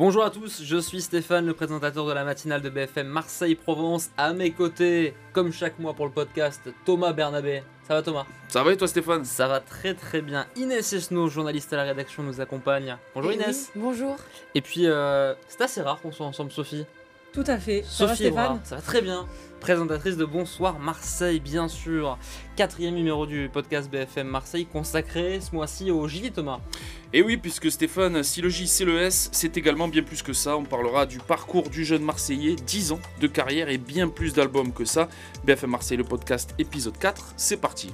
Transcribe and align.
Bonjour 0.00 0.24
à 0.24 0.30
tous, 0.30 0.62
je 0.64 0.78
suis 0.78 1.02
Stéphane, 1.02 1.44
le 1.44 1.52
présentateur 1.52 2.06
de 2.06 2.12
la 2.14 2.24
matinale 2.24 2.62
de 2.62 2.70
BFM 2.70 3.06
Marseille-Provence. 3.06 4.08
À 4.16 4.32
mes 4.32 4.50
côtés, 4.50 5.12
comme 5.34 5.52
chaque 5.52 5.78
mois 5.78 5.92
pour 5.92 6.06
le 6.06 6.10
podcast, 6.10 6.62
Thomas 6.86 7.12
Bernabé. 7.12 7.62
Ça 7.86 7.92
va 7.96 8.02
Thomas? 8.02 8.24
Ça 8.48 8.62
va 8.62 8.72
et 8.72 8.78
toi 8.78 8.88
Stéphane? 8.88 9.26
Ça 9.26 9.46
va 9.46 9.60
très 9.60 9.92
très 9.92 10.22
bien. 10.22 10.46
Inès 10.56 10.90
Esno, 10.94 11.28
journaliste 11.28 11.70
à 11.74 11.76
la 11.76 11.82
rédaction, 11.82 12.22
nous 12.22 12.40
accompagne. 12.40 12.96
Bonjour 13.14 13.30
Eh 13.32 13.34
Inès. 13.34 13.72
oui, 13.74 13.82
bonjour. 13.82 14.16
Et 14.54 14.62
puis, 14.62 14.86
euh, 14.86 15.34
c'est 15.48 15.60
assez 15.60 15.82
rare 15.82 16.00
qu'on 16.00 16.12
soit 16.12 16.24
ensemble, 16.24 16.50
Sophie. 16.50 16.86
Tout 17.32 17.44
à 17.46 17.58
fait. 17.58 17.84
Ça 17.86 18.06
va, 18.06 18.10
Sophie 18.16 18.28
Stéphane 18.28 18.60
ça 18.64 18.76
va 18.76 18.82
très 18.82 19.02
bien. 19.02 19.26
Présentatrice 19.60 20.16
de 20.16 20.24
Bonsoir 20.24 20.78
Marseille, 20.80 21.38
bien 21.38 21.68
sûr. 21.68 22.18
Quatrième 22.56 22.94
numéro 22.94 23.26
du 23.26 23.48
podcast 23.52 23.88
BFM 23.90 24.26
Marseille 24.26 24.66
consacré 24.66 25.38
ce 25.40 25.54
mois-ci 25.54 25.90
au 25.92 26.08
J, 26.08 26.32
Thomas. 26.32 26.60
Et 27.12 27.22
oui, 27.22 27.36
puisque 27.36 27.70
Stéphane, 27.70 28.22
si 28.24 28.40
le 28.40 28.48
J 28.48 28.66
c'est 28.66 28.84
le 28.84 29.00
S, 29.00 29.28
c'est 29.32 29.56
également 29.56 29.86
bien 29.86 30.02
plus 30.02 30.22
que 30.22 30.32
ça. 30.32 30.56
On 30.56 30.64
parlera 30.64 31.06
du 31.06 31.18
parcours 31.18 31.68
du 31.68 31.84
jeune 31.84 32.02
Marseillais, 32.02 32.56
10 32.56 32.92
ans 32.92 33.00
de 33.20 33.26
carrière 33.28 33.68
et 33.68 33.78
bien 33.78 34.08
plus 34.08 34.32
d'albums 34.32 34.72
que 34.72 34.84
ça. 34.84 35.08
BFM 35.44 35.70
Marseille, 35.70 35.98
le 35.98 36.04
podcast 36.04 36.54
épisode 36.58 36.98
4, 36.98 37.34
c'est 37.36 37.58
parti. 37.58 37.90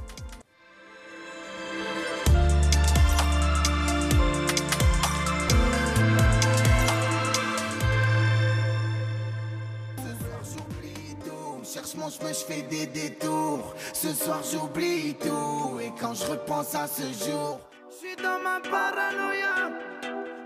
Je 12.11 12.45
fais 12.45 12.63
des 12.63 12.87
détours. 12.87 13.75
Ce 13.93 14.13
soir, 14.13 14.41
j'oublie 14.51 15.15
tout. 15.15 15.81
Et 15.81 15.93
quand 16.01 16.15
je 16.15 16.25
repense 16.27 16.75
à 16.75 16.87
ce 16.87 17.03
jour, 17.03 17.61
je 17.91 17.97
suis 17.97 18.17
dans 18.17 18.39
ma 18.43 18.61
paranoïa. 18.61 19.71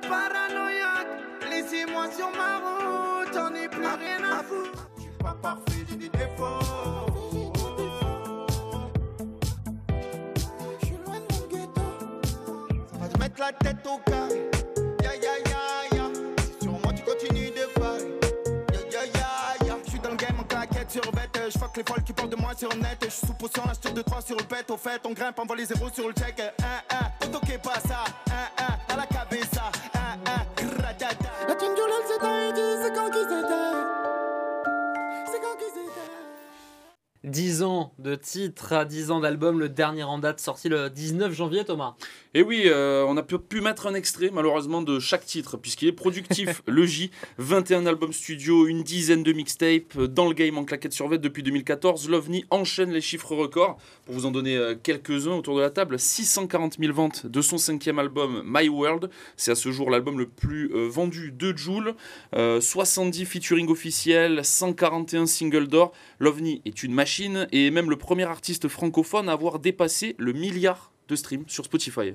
Paranoïaque. 0.02 1.08
Laissez-moi 1.50 2.10
sur 2.16 2.30
ma 2.30 2.58
route. 2.58 3.32
J'en 3.34 3.54
ai 3.54 3.68
plus 3.68 3.86
rien 3.86 4.24
à 4.24 4.42
foutre. 4.42 4.90
Je 4.96 5.02
suis 5.02 5.10
pas 5.18 5.36
parfait, 5.40 5.84
j'ai 5.88 5.96
des 5.96 6.08
défauts. 6.08 6.60
Je 10.80 10.86
suis 10.86 10.96
loin 11.04 11.16
de 11.16 11.34
mon 11.34 11.46
ghetto. 11.48 11.82
Ça 12.92 12.98
va 12.98 13.08
te 13.08 13.18
mettre 13.18 13.40
la 13.40 13.52
tête 13.52 13.86
au 13.86 13.98
carré. 14.10 14.49
Bête. 21.70 21.76
Les 21.76 21.92
folles 21.92 22.04
qui 22.04 22.12
parlent 22.12 22.30
de 22.30 22.36
moi 22.36 22.52
sur 22.56 22.74
net. 22.76 22.98
Je 23.02 23.08
suis 23.08 23.26
sous 23.26 23.34
potion, 23.34 23.62
l'acheteur 23.66 23.92
de 23.92 24.02
3 24.02 24.22
sur 24.22 24.36
le 24.36 24.44
pet. 24.44 24.70
Au 24.70 24.76
fait, 24.76 25.00
on 25.04 25.12
grimpe, 25.12 25.38
envoie 25.38 25.56
les 25.56 25.66
zéros 25.66 25.88
sur 25.92 26.06
le 26.06 26.14
check. 26.14 26.40
Un. 26.40 27.26
Auto 27.26 27.40
qui 27.40 27.52
est 27.52 27.58
pas 27.58 27.80
ça. 27.80 28.04
Un, 28.30 28.64
un. 28.64 28.92
À 28.92 28.96
la 28.96 29.06
cabeza. 29.06 29.70
Un. 29.94 30.10
Gradada. 30.56 31.30
La 31.48 31.54
10 37.30 37.62
ans 37.62 37.92
de 37.98 38.14
titre 38.14 38.72
à 38.72 38.84
10 38.84 39.10
ans 39.10 39.20
d'album, 39.20 39.60
le 39.60 39.68
dernier 39.68 40.02
en 40.02 40.18
date 40.18 40.40
sorti 40.40 40.68
le 40.68 40.90
19 40.90 41.32
janvier, 41.32 41.64
Thomas. 41.64 41.94
Et 42.34 42.42
oui, 42.42 42.64
euh, 42.66 43.04
on 43.08 43.16
a 43.16 43.22
pu, 43.22 43.38
pu 43.38 43.60
mettre 43.60 43.86
un 43.86 43.94
extrait 43.94 44.30
malheureusement 44.32 44.82
de 44.82 44.98
chaque 44.98 45.24
titre, 45.24 45.56
puisqu'il 45.56 45.88
est 45.88 45.92
productif, 45.92 46.62
le 46.66 46.84
J, 46.86 47.10
21 47.38 47.86
albums 47.86 48.12
studio, 48.12 48.66
une 48.66 48.82
dizaine 48.82 49.22
de 49.22 49.32
mixtapes, 49.32 49.96
euh, 49.96 50.06
dans 50.06 50.28
le 50.28 50.34
game 50.34 50.58
en 50.58 50.64
claquette 50.64 50.92
sur 50.92 51.08
vête 51.08 51.20
depuis 51.20 51.42
2014, 51.42 52.08
l'OVNI 52.08 52.44
enchaîne 52.50 52.90
les 52.90 53.00
chiffres 53.00 53.34
records. 53.34 53.78
Pour 54.04 54.14
vous 54.14 54.26
en 54.26 54.30
donner 54.30 54.56
euh, 54.56 54.74
quelques-uns 54.80 55.32
autour 55.32 55.56
de 55.56 55.60
la 55.60 55.70
table, 55.70 55.98
640 55.98 56.78
000 56.78 56.92
ventes 56.92 57.26
de 57.26 57.40
son 57.40 57.58
cinquième 57.58 57.98
album 57.98 58.42
My 58.44 58.68
World, 58.68 59.10
c'est 59.36 59.52
à 59.52 59.54
ce 59.54 59.70
jour 59.70 59.90
l'album 59.90 60.18
le 60.18 60.26
plus 60.26 60.70
euh, 60.74 60.88
vendu 60.88 61.32
de 61.32 61.56
Joule, 61.56 61.94
Euh, 62.34 62.60
70 62.60 63.24
featuring 63.24 63.68
officiels, 63.68 64.44
141 64.44 65.26
singles 65.26 65.68
d'or, 65.68 65.92
l'OVNI 66.18 66.62
est 66.64 66.82
une 66.82 66.94
machine 66.94 67.19
et 67.52 67.66
est 67.66 67.70
même 67.70 67.90
le 67.90 67.96
premier 67.96 68.24
artiste 68.24 68.68
francophone 68.68 69.28
à 69.28 69.32
avoir 69.32 69.58
dépassé 69.58 70.14
le 70.18 70.32
milliard 70.32 70.92
de 71.08 71.16
streams 71.16 71.44
sur 71.48 71.64
Spotify. 71.64 72.14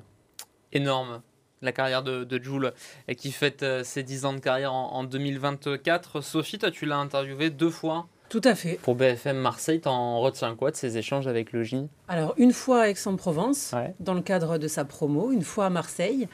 Énorme. 0.71 1.21
La 1.61 1.71
carrière 1.71 2.03
de, 2.03 2.23
de 2.23 2.43
Jules 2.43 2.73
et 3.07 3.15
qui 3.15 3.31
fête 3.31 3.63
euh, 3.63 3.83
ses 3.83 4.03
10 4.03 4.25
ans 4.25 4.33
de 4.33 4.39
carrière 4.39 4.73
en, 4.73 4.93
en 4.93 5.03
2024. 5.03 6.21
Sophie, 6.21 6.57
toi, 6.59 6.69
tu 6.71 6.85
l'as 6.85 6.97
interviewé 6.97 7.49
deux 7.49 7.69
fois 7.69 8.07
Tout 8.29 8.41
à 8.43 8.55
fait. 8.55 8.77
pour 8.83 8.95
BFM 8.95 9.37
Marseille. 9.37 9.79
T'en 9.81 10.19
retiens 10.19 10.53
quoi 10.55 10.71
de 10.71 10.75
ces 10.75 10.97
échanges 10.97 11.27
avec 11.27 11.53
le 11.53 11.63
J 11.63 11.87
Alors, 12.07 12.33
une 12.37 12.51
fois 12.51 12.81
à 12.83 12.89
Aix-en-Provence, 12.89 13.71
Ouais. 13.73 13.95
dans 13.99 14.13
le 14.13 14.21
cadre 14.21 14.57
de 14.57 14.67
sa 14.67 14.85
promo, 14.85 15.31
une 15.31 15.43
fois 15.43 15.67
à 15.67 15.69
Marseille. 15.69 16.27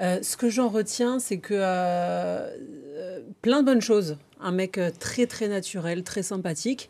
Euh, 0.00 0.18
ce 0.22 0.36
que 0.36 0.48
j'en 0.48 0.68
retiens, 0.68 1.20
c'est 1.20 1.38
que 1.38 1.54
euh, 1.56 2.48
plein 3.42 3.60
de 3.60 3.66
bonnes 3.66 3.82
choses. 3.82 4.16
Un 4.40 4.50
mec 4.50 4.80
très 4.98 5.26
très 5.26 5.46
naturel, 5.46 6.02
très 6.02 6.22
sympathique. 6.22 6.88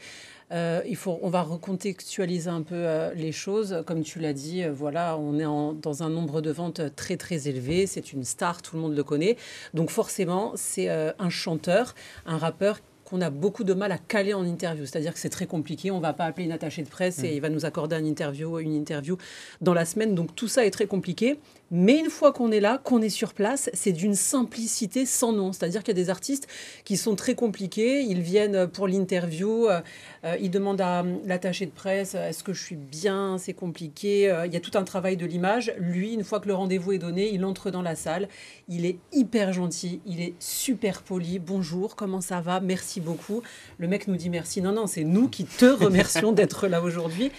Euh, 0.53 0.82
il 0.87 0.97
faut, 0.97 1.19
on 1.22 1.31
va 1.31 1.43
recontextualiser 1.43 2.50
un 2.50 2.62
peu 2.62 2.75
euh, 2.75 3.12
les 3.15 3.32
choses. 3.32 3.82
Comme 3.87 4.03
tu 4.03 4.19
l'as 4.19 4.32
dit, 4.32 4.62
euh, 4.62 4.72
voilà, 4.72 5.16
on 5.19 5.38
est 5.38 5.44
en- 5.47 5.72
dans 5.72 6.03
un 6.03 6.10
nombre 6.10 6.41
de 6.41 6.50
ventes 6.50 6.81
très 6.97 7.16
très 7.16 7.49
élevé. 7.49 7.87
C'est 7.87 8.12
une 8.12 8.25
star, 8.25 8.62
tout 8.62 8.77
le 8.77 8.83
monde 8.83 8.94
le 8.97 9.04
connaît. 9.04 9.37
Donc 9.72 9.91
forcément, 9.91 10.53
c'est 10.54 10.88
un 10.88 11.31
chanteur, 11.31 11.94
un 12.27 12.38
rappeur 12.38 12.78
qu'on 13.04 13.21
a 13.21 13.28
beaucoup 13.28 13.65
de 13.65 13.75
mal 13.75 13.93
à 13.93 13.99
caler 13.99 14.33
en 14.33 14.44
interview. 14.47 14.87
C'est-à-dire 14.87 15.12
que 15.12 15.19
c'est 15.19 15.28
très 15.28 15.47
compliqué. 15.47 15.91
On 15.91 16.00
va 16.00 16.15
pas 16.15 16.25
appeler 16.25 16.47
une 16.47 16.53
attachée 16.53 16.83
de 16.83 16.88
presse 16.88 17.19
et 17.22 17.34
il 17.34 17.41
va 17.43 17.50
nous 17.50 17.66
accorder 17.66 17.97
un 17.97 18.04
interview, 18.04 18.59
une 18.59 18.75
interview 18.75 19.19
dans 19.60 19.75
la 19.75 19.84
semaine. 19.84 20.15
Donc 20.15 20.34
tout 20.34 20.49
ça 20.49 20.65
est 20.65 20.71
très 20.71 20.87
compliqué. 20.87 21.38
Mais 21.76 21.98
une 21.98 22.08
fois 22.08 22.32
qu'on 22.32 22.52
est 22.52 22.60
là, 22.60 22.78
qu'on 22.78 23.02
est 23.02 23.08
sur 23.08 23.34
place, 23.34 23.68
c'est 23.74 23.90
d'une 23.90 24.14
simplicité 24.14 25.06
sans 25.06 25.32
nom. 25.32 25.52
C'est-à-dire 25.52 25.82
qu'il 25.82 25.96
y 25.96 26.00
a 26.00 26.04
des 26.04 26.08
artistes 26.08 26.46
qui 26.84 26.96
sont 26.96 27.16
très 27.16 27.34
compliqués. 27.34 28.00
Ils 28.02 28.20
viennent 28.20 28.68
pour 28.68 28.86
l'interview, 28.86 29.66
euh, 29.66 29.80
euh, 30.24 30.36
ils 30.40 30.52
demandent 30.52 30.80
à 30.80 31.02
euh, 31.02 31.16
l'attaché 31.24 31.66
de 31.66 31.72
presse 31.72 32.14
euh, 32.14 32.28
est-ce 32.28 32.44
que 32.44 32.52
je 32.52 32.62
suis 32.62 32.76
bien, 32.76 33.38
c'est 33.38 33.54
compliqué. 33.54 34.30
Euh, 34.30 34.46
il 34.46 34.52
y 34.52 34.56
a 34.56 34.60
tout 34.60 34.78
un 34.78 34.84
travail 34.84 35.16
de 35.16 35.26
l'image. 35.26 35.74
Lui, 35.76 36.14
une 36.14 36.22
fois 36.22 36.38
que 36.38 36.46
le 36.46 36.54
rendez-vous 36.54 36.92
est 36.92 36.98
donné, 36.98 37.34
il 37.34 37.44
entre 37.44 37.72
dans 37.72 37.82
la 37.82 37.96
salle. 37.96 38.28
Il 38.68 38.86
est 38.86 38.98
hyper 39.12 39.52
gentil, 39.52 40.00
il 40.06 40.20
est 40.20 40.34
super 40.38 41.02
poli. 41.02 41.41
Bonjour, 41.41 41.96
comment 41.96 42.20
ça 42.20 42.41
va? 42.41 42.60
Merci 42.60 43.00
beaucoup. 43.00 43.42
Le 43.78 43.88
mec 43.88 44.06
nous 44.06 44.14
dit 44.14 44.30
merci. 44.30 44.62
Non, 44.62 44.70
non, 44.70 44.86
c'est 44.86 45.02
nous 45.02 45.26
qui 45.26 45.44
te 45.44 45.66
remercions 45.66 46.30
d'être 46.38 46.68
là 46.68 46.80
aujourd'hui. 46.82 47.32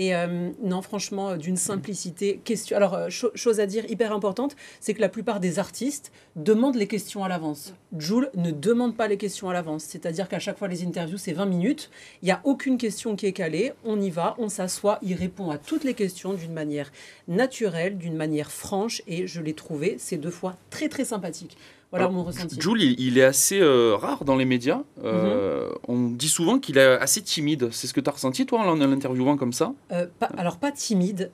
Et 0.00 0.14
euh, 0.14 0.50
non, 0.62 0.80
franchement, 0.80 1.30
euh, 1.30 1.36
d'une 1.36 1.56
simplicité. 1.56 2.40
Question. 2.44 2.76
Alors, 2.76 2.94
euh, 2.94 3.08
cho- 3.10 3.32
chose 3.34 3.58
à 3.58 3.66
dire 3.66 3.84
hyper 3.90 4.12
importante, 4.12 4.54
c'est 4.80 4.94
que 4.94 5.00
la 5.00 5.08
plupart 5.08 5.40
des 5.40 5.58
artistes 5.58 6.12
demandent 6.36 6.76
les 6.76 6.86
questions 6.86 7.24
à 7.24 7.28
l'avance. 7.28 7.74
Jules 7.98 8.30
ne 8.36 8.52
demande 8.52 8.96
pas 8.96 9.08
les 9.08 9.16
questions 9.16 9.50
à 9.50 9.52
l'avance. 9.52 9.82
C'est-à-dire 9.82 10.28
qu'à 10.28 10.38
chaque 10.38 10.56
fois, 10.56 10.68
les 10.68 10.84
interviews, 10.84 11.18
c'est 11.18 11.32
20 11.32 11.46
minutes. 11.46 11.90
Il 12.22 12.26
n'y 12.26 12.30
a 12.30 12.40
aucune 12.44 12.78
question 12.78 13.16
qui 13.16 13.26
est 13.26 13.32
calée. 13.32 13.72
On 13.84 14.00
y 14.00 14.08
va, 14.10 14.36
on 14.38 14.48
s'assoit. 14.48 15.00
Il 15.02 15.14
répond 15.14 15.50
à 15.50 15.58
toutes 15.58 15.82
les 15.82 15.94
questions 15.94 16.32
d'une 16.32 16.52
manière 16.52 16.92
naturelle, 17.26 17.98
d'une 17.98 18.14
manière 18.16 18.52
franche. 18.52 19.02
Et 19.08 19.26
je 19.26 19.40
l'ai 19.40 19.54
trouvé 19.54 19.96
ces 19.98 20.16
deux 20.16 20.30
fois 20.30 20.56
très, 20.70 20.88
très 20.88 21.04
sympathique. 21.04 21.56
Voilà 21.90 22.04
Alors, 22.06 22.12
mon 22.12 22.24
ressenti. 22.24 22.60
Jules, 22.60 22.82
il, 22.82 23.00
il 23.00 23.18
est 23.18 23.24
assez 23.24 23.60
euh, 23.60 23.96
rare 23.96 24.24
dans 24.24 24.36
les 24.36 24.44
médias. 24.44 24.82
Euh, 25.04 25.70
On 25.88 26.08
dit 26.10 26.28
souvent 26.28 26.58
qu'il 26.58 26.76
est 26.78 26.84
assez 26.98 27.22
timide. 27.22 27.70
C'est 27.72 27.86
ce 27.86 27.94
que 27.94 28.00
tu 28.00 28.08
as 28.10 28.12
ressenti, 28.12 28.44
toi, 28.44 28.60
en 28.60 28.74
l'interviewant 28.74 29.36
comme 29.36 29.52
ça? 29.54 29.72
Euh, 29.92 30.06
pas- 30.18 30.30
alors, 30.36 30.58
pas 30.58 30.70
timide, 30.70 31.30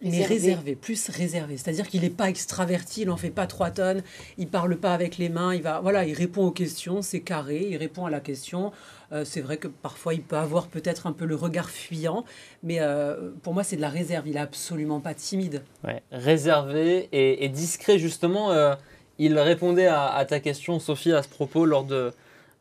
mais 0.00 0.10
Réservé. 0.10 0.34
réservé, 0.34 0.74
plus 0.74 1.08
réservé. 1.08 1.56
C'est-à-dire 1.56 1.86
qu'il 1.86 2.00
n'est 2.00 2.10
pas 2.10 2.28
extraverti, 2.28 3.02
il 3.02 3.06
n'en 3.06 3.16
fait 3.16 3.30
pas 3.30 3.46
trois 3.46 3.70
tonnes, 3.70 4.02
il 4.38 4.48
parle 4.48 4.76
pas 4.76 4.92
avec 4.94 5.18
les 5.18 5.28
mains, 5.28 5.54
il 5.54 5.62
va, 5.62 5.78
voilà, 5.80 6.04
il 6.04 6.14
répond 6.14 6.44
aux 6.46 6.50
questions, 6.50 7.02
c'est 7.02 7.20
carré, 7.20 7.68
il 7.70 7.76
répond 7.76 8.04
à 8.04 8.10
la 8.10 8.18
question. 8.18 8.72
Euh, 9.12 9.24
c'est 9.24 9.40
vrai 9.42 9.58
que 9.58 9.68
parfois 9.68 10.14
il 10.14 10.22
peut 10.22 10.36
avoir 10.38 10.66
peut-être 10.66 11.06
un 11.06 11.12
peu 11.12 11.24
le 11.26 11.36
regard 11.36 11.70
fuyant, 11.70 12.24
mais 12.64 12.78
euh, 12.80 13.30
pour 13.44 13.54
moi 13.54 13.62
c'est 13.62 13.76
de 13.76 13.80
la 13.82 13.90
réserve. 13.90 14.26
Il 14.26 14.34
est 14.36 14.40
absolument 14.40 14.98
pas 14.98 15.14
timide. 15.14 15.62
Ouais, 15.84 16.02
réservé 16.10 17.08
et, 17.12 17.44
et 17.44 17.48
discret 17.48 18.00
justement. 18.00 18.50
euh, 18.50 18.74
il 19.18 19.38
répondait 19.38 19.86
à, 19.86 20.06
à 20.08 20.24
ta 20.24 20.40
question, 20.40 20.78
Sophie, 20.78 21.12
à 21.12 21.22
ce 21.22 21.28
propos 21.28 21.64
lors 21.66 21.84
de, 21.84 22.12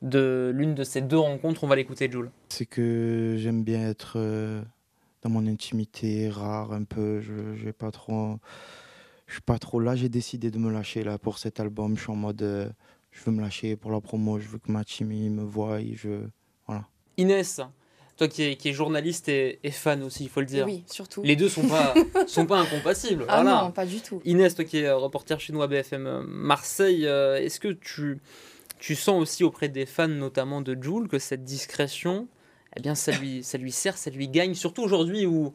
de 0.02 0.52
l'une 0.56 0.76
de 0.76 0.84
ces 0.84 1.02
deux 1.02 1.18
rencontres. 1.20 1.64
On 1.64 1.68
va 1.68 1.76
l'écouter, 1.76 2.10
Jules. 2.12 2.30
C'est 2.50 2.66
que 2.66 3.36
j'aime 3.38 3.64
bien 3.64 3.88
être 3.90 4.14
euh, 4.18 4.62
dans 5.24 5.30
mon 5.30 5.46
intimité, 5.48 6.30
rare 6.30 6.74
un 6.74 6.84
peu. 6.84 7.22
Je 7.22 7.34
vais 7.66 7.74
pas 7.74 7.92
trop. 7.92 8.38
Je 9.28 9.34
suis 9.34 9.42
pas 9.42 9.60
trop 9.60 9.80
là. 9.80 9.96
J'ai 9.96 10.10
décidé 10.10 10.52
de 10.52 10.58
me 10.58 10.72
lâcher 10.72 11.04
là 11.04 11.18
pour 11.18 11.38
cet 11.38 11.60
album. 11.60 11.96
Je 11.98 12.02
suis 12.04 12.12
en 12.12 12.16
mode. 12.16 12.42
euh, 12.42 12.70
je 13.12 13.24
veux 13.26 13.32
me 13.32 13.42
lâcher 13.42 13.76
pour 13.76 13.92
la 13.92 14.00
promo. 14.02 14.40
Je 14.40 14.48
veux 14.48 14.58
que 14.58 14.72
ma 14.72 14.84
team 14.84 15.08
me 15.10 15.44
voie. 15.44 15.80
et 15.82 15.94
Je... 15.96 16.26
Inès, 17.18 17.60
toi 18.22 18.28
qui 18.28 18.44
es, 18.44 18.56
qui 18.56 18.70
es 18.70 18.74
journaliste 18.74 19.30
et, 19.30 19.58
et 19.64 19.72
fan 19.72 20.04
aussi, 20.04 20.26
il 20.26 20.30
faut 20.30 20.42
le 20.42 20.46
dire. 20.46 20.68
Oui, 20.68 20.84
surtout. 20.86 21.24
Les 21.24 21.36
deux 21.36 21.50
sont 21.50 21.68
pas, 21.68 21.96
sont 22.28 22.46
pas 22.46 22.60
incompatibles. 22.60 23.26
Ah 23.28 23.42
voilà. 23.42 23.64
non, 23.64 23.72
pas 23.72 23.88
du 23.88 24.00
tout. 24.00 24.22
Inès, 24.26 24.54
toi 24.54 24.64
qui 24.64 24.78
es 24.78 24.86
euh, 24.86 24.96
reporter 24.96 25.40
chinois 25.40 25.66
BFM 25.66 26.06
euh, 26.06 26.22
Marseille, 26.28 27.08
euh, 27.08 27.42
est-ce 27.42 27.60
que 27.60 27.70
tu, 27.70 28.20
tu 28.78 28.94
sens 28.94 29.20
aussi 29.20 29.44
auprès 29.44 29.70
des 29.70 29.88
fans, 29.88 30.08
notamment 30.08 30.62
de 30.62 30.78
Jules, 30.80 31.08
que 31.08 31.18
cette 31.18 31.44
discrétion, 31.44 32.28
eh 32.78 32.80
bien, 32.80 32.94
ça 32.94 33.12
lui, 33.12 33.42
ça 33.42 33.58
lui 33.58 33.72
sert, 33.72 33.98
ça 33.98 34.12
lui 34.12 34.28
gagne, 34.28 34.54
surtout 34.54 34.84
aujourd'hui 34.84 35.26
où, 35.26 35.52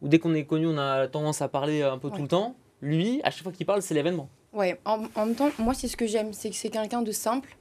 où 0.00 0.08
dès 0.08 0.18
qu'on 0.18 0.32
est 0.34 0.46
connu, 0.46 0.66
on 0.66 0.78
a 0.78 1.08
tendance 1.08 1.42
à 1.42 1.48
parler 1.48 1.82
un 1.82 1.98
peu 1.98 2.08
tout 2.08 2.22
le 2.22 2.28
temps. 2.28 2.56
Lui, 2.80 3.20
à 3.22 3.30
chaque 3.30 3.42
fois 3.42 3.52
qu'il 3.52 3.66
parle, 3.66 3.82
c'est 3.82 3.92
l'événement. 3.92 4.30
Ouais, 4.54 4.80
en, 4.86 5.02
en 5.14 5.26
même 5.26 5.34
temps, 5.34 5.50
moi, 5.58 5.74
c'est 5.74 5.88
ce 5.88 5.96
que 5.98 6.06
j'aime. 6.06 6.32
C'est 6.32 6.48
que 6.48 6.56
c'est 6.56 6.70
quelqu'un 6.70 7.02
de 7.02 7.12
simple. 7.12 7.54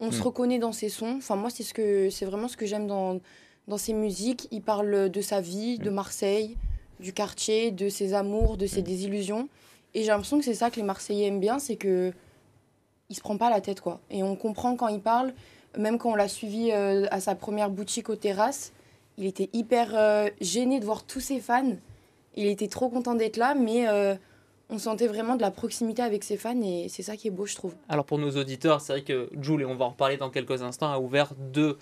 On 0.00 0.10
se 0.10 0.18
Mm. 0.18 0.22
reconnaît 0.22 0.58
dans 0.58 0.72
ses 0.72 0.88
sons. 0.88 1.14
Enfin, 1.18 1.36
moi, 1.36 1.48
c'est 1.48 1.62
ce 1.62 1.72
que 1.72 2.10
c'est 2.10 2.24
vraiment 2.24 2.48
ce 2.48 2.56
que 2.56 2.66
j'aime 2.66 2.88
dans, 2.88 3.20
dans 3.68 3.78
ses 3.78 3.92
musiques. 3.92 4.48
Il 4.50 4.62
parle 4.62 5.10
de 5.10 5.20
sa 5.20 5.40
vie, 5.40 5.78
de 5.78 5.90
Marseille, 5.90 6.56
du 7.00 7.12
quartier, 7.12 7.70
de 7.70 7.88
ses 7.88 8.14
amours, 8.14 8.56
de 8.56 8.66
ses 8.66 8.82
désillusions. 8.82 9.48
Et 9.94 10.02
j'ai 10.02 10.08
l'impression 10.08 10.38
que 10.38 10.44
c'est 10.44 10.54
ça 10.54 10.70
que 10.70 10.76
les 10.76 10.82
Marseillais 10.82 11.26
aiment 11.26 11.40
bien, 11.40 11.58
c'est 11.58 11.76
que 11.76 12.12
il 13.10 13.14
se 13.14 13.20
prend 13.20 13.36
pas 13.36 13.50
la 13.50 13.60
tête, 13.60 13.82
quoi. 13.82 14.00
Et 14.10 14.22
on 14.22 14.36
comprend 14.36 14.74
quand 14.74 14.88
il 14.88 15.00
parle. 15.00 15.34
Même 15.76 15.98
quand 15.98 16.12
on 16.12 16.14
l'a 16.14 16.28
suivi 16.28 16.70
euh, 16.70 17.06
à 17.10 17.20
sa 17.20 17.34
première 17.34 17.70
boutique 17.70 18.08
aux 18.08 18.16
terrasses, 18.16 18.72
il 19.18 19.26
était 19.26 19.50
hyper 19.52 19.92
euh, 19.94 20.28
gêné 20.40 20.80
de 20.80 20.84
voir 20.84 21.04
tous 21.04 21.20
ses 21.20 21.38
fans. 21.38 21.76
Il 22.34 22.46
était 22.46 22.68
trop 22.68 22.88
content 22.88 23.14
d'être 23.14 23.36
là, 23.36 23.54
mais 23.54 23.86
euh, 23.88 24.14
on 24.70 24.78
sentait 24.78 25.06
vraiment 25.06 25.36
de 25.36 25.42
la 25.42 25.50
proximité 25.50 26.02
avec 26.02 26.24
ses 26.24 26.38
fans 26.38 26.60
et 26.62 26.86
c'est 26.88 27.02
ça 27.02 27.16
qui 27.16 27.28
est 27.28 27.30
beau, 27.30 27.44
je 27.44 27.54
trouve. 27.54 27.74
Alors 27.88 28.06
pour 28.06 28.18
nos 28.18 28.30
auditeurs, 28.30 28.80
c'est 28.80 28.92
vrai 28.94 29.02
que 29.02 29.28
Joule, 29.40 29.62
et 29.62 29.64
on 29.66 29.74
va 29.74 29.84
en 29.84 29.90
reparler 29.90 30.16
dans 30.16 30.30
quelques 30.30 30.62
instants, 30.62 30.90
a 30.90 30.98
ouvert 30.98 31.34
deux 31.52 31.76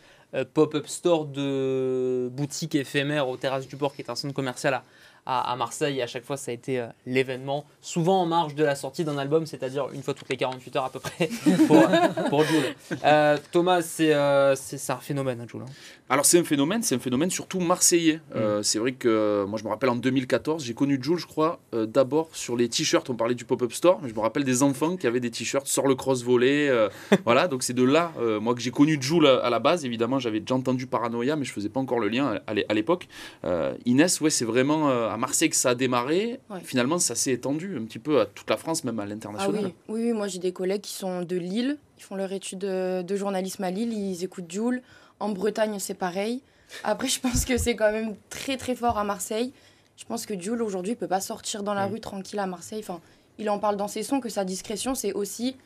pop-up 0.54 0.86
stores 0.86 1.26
de 1.26 2.28
boutiques 2.32 2.74
éphémères 2.74 3.28
aux 3.28 3.36
terrasses 3.36 3.66
du 3.66 3.76
port, 3.76 3.94
qui 3.94 4.02
est 4.02 4.10
un 4.10 4.14
centre 4.14 4.34
commercial 4.34 4.74
à, 4.74 4.84
à, 5.26 5.52
à 5.52 5.56
Marseille. 5.56 5.98
Et 5.98 6.02
à 6.02 6.06
chaque 6.06 6.24
fois, 6.24 6.36
ça 6.36 6.50
a 6.50 6.54
été 6.54 6.78
euh, 6.80 6.86
l'événement, 7.06 7.64
souvent 7.80 8.22
en 8.22 8.26
marge 8.26 8.54
de 8.54 8.64
la 8.64 8.74
sortie 8.74 9.04
d'un 9.04 9.18
album, 9.18 9.46
c'est-à-dire 9.46 9.88
une 9.92 10.02
fois 10.02 10.14
toutes 10.14 10.28
les 10.28 10.36
48 10.36 10.76
heures 10.76 10.84
à 10.84 10.90
peu 10.90 11.00
près 11.00 11.28
pour, 11.66 11.82
pour 12.28 12.44
Joule. 12.44 12.64
Euh, 13.04 13.36
Thomas, 13.52 13.82
c'est 13.82 14.12
euh, 14.14 14.54
un 14.88 14.96
phénomène, 14.96 15.40
hein, 15.40 15.46
Joule. 15.48 15.62
hein. 15.62 15.72
Alors 16.08 16.26
c'est 16.26 16.38
un 16.40 16.44
phénomène, 16.44 16.82
c'est 16.82 16.96
un 16.96 16.98
phénomène 16.98 17.30
surtout 17.30 17.60
marseillais. 17.60 18.20
Euh, 18.34 18.62
c'est 18.64 18.80
vrai 18.80 18.92
que 18.92 19.08
euh, 19.08 19.46
moi 19.46 19.58
je 19.60 19.64
me 19.64 19.68
rappelle 19.68 19.90
en 19.90 19.94
2014, 19.96 20.64
j'ai 20.64 20.74
connu 20.74 20.98
Jules, 21.00 21.18
je 21.18 21.26
crois, 21.26 21.60
euh, 21.72 21.86
d'abord 21.86 22.28
sur 22.32 22.56
les 22.56 22.68
t-shirts. 22.68 23.08
On 23.10 23.14
parlait 23.14 23.36
du 23.36 23.44
pop-up 23.44 23.72
store, 23.72 24.00
mais 24.02 24.08
je 24.08 24.14
me 24.14 24.20
rappelle 24.20 24.42
des 24.42 24.64
enfants 24.64 24.96
qui 24.96 25.06
avaient 25.06 25.20
des 25.20 25.30
t-shirts 25.30 25.68
sur 25.68 25.86
le 25.86 25.94
cross 25.94 26.24
volley. 26.24 26.68
euh, 26.68 26.88
voilà, 27.24 27.46
donc 27.46 27.62
c'est 27.62 27.74
de 27.74 27.84
là, 27.84 28.10
euh, 28.18 28.40
moi 28.40 28.54
que 28.56 28.60
j'ai 28.60 28.72
connu 28.72 28.98
Jules 29.00 29.24
à, 29.26 29.36
à 29.38 29.50
la 29.50 29.60
base. 29.60 29.84
Évidemment, 29.84 30.18
j'avais 30.18 30.40
déjà 30.40 30.56
entendu 30.56 30.88
Paranoia, 30.88 31.36
mais 31.36 31.44
je 31.44 31.52
faisais 31.52 31.68
pas 31.68 31.78
encore 31.78 32.00
le 32.00 32.08
lien 32.08 32.40
à, 32.48 32.52
à 32.68 32.74
l'époque. 32.74 33.06
Euh, 33.44 33.74
Inès, 33.86 34.20
ouais, 34.20 34.30
c'est 34.30 34.44
vraiment 34.44 34.90
euh, 34.90 35.09
à 35.12 35.16
Marseille 35.16 35.50
que 35.50 35.56
ça 35.56 35.70
a 35.70 35.74
démarré. 35.74 36.40
Ouais. 36.50 36.60
Finalement, 36.62 36.98
ça 36.98 37.14
s'est 37.14 37.32
étendu 37.32 37.76
un 37.76 37.84
petit 37.84 37.98
peu 37.98 38.20
à 38.20 38.26
toute 38.26 38.48
la 38.50 38.56
France, 38.56 38.84
même 38.84 38.98
à 39.00 39.02
Ah 39.02 39.06
l'international. 39.06 39.64
oui, 39.66 39.74
oui, 39.88 40.02
oui, 40.06 40.12
moi 40.12 40.28
j'ai 40.28 40.38
des 40.38 40.52
collègues 40.52 40.82
qui 40.82 40.92
sont 40.94 41.22
de 41.22 41.36
Lille, 41.36 41.76
ils 41.98 42.02
font 42.02 42.14
leur 42.16 42.32
étude 42.32 42.58
de, 42.60 43.02
de 43.02 43.16
journalisme 43.16 43.64
à 43.64 43.70
Lille, 43.70 43.92
ils 43.92 44.24
écoutent 44.24 44.50
Joule. 44.50 44.82
En 45.18 45.28
Bretagne, 45.30 45.78
c'est 45.78 45.94
pareil. 45.94 46.42
Après, 46.84 47.08
je 47.14 47.20
pense 47.20 47.44
que 47.44 47.56
c'est 47.58 47.76
quand 47.76 47.92
même 47.92 48.14
très 48.30 48.56
très 48.56 48.74
fort 48.74 48.96
à 48.98 49.04
Marseille. 49.04 49.52
Je 49.96 50.04
pense 50.06 50.24
que 50.24 50.38
Jules 50.40 50.62
aujourd'hui 50.62 50.94
peut 50.94 51.08
pas 51.08 51.20
sortir 51.20 51.62
dans 51.62 51.74
la 51.74 51.86
Mm. 51.88 51.92
rue 51.92 52.00
tranquille 52.00 52.38
à 52.38 52.46
Marseille. 52.46 52.80
Enfin, 52.82 53.00
il 53.38 53.50
en 53.50 53.58
parle 53.58 53.76
dans 53.76 53.88
ses 53.88 54.02
sons 54.02 54.20
que 54.20 54.28
sa 54.30 54.44
discrétion 54.44 54.94
c'est 54.94 55.12
aussi 55.12 55.56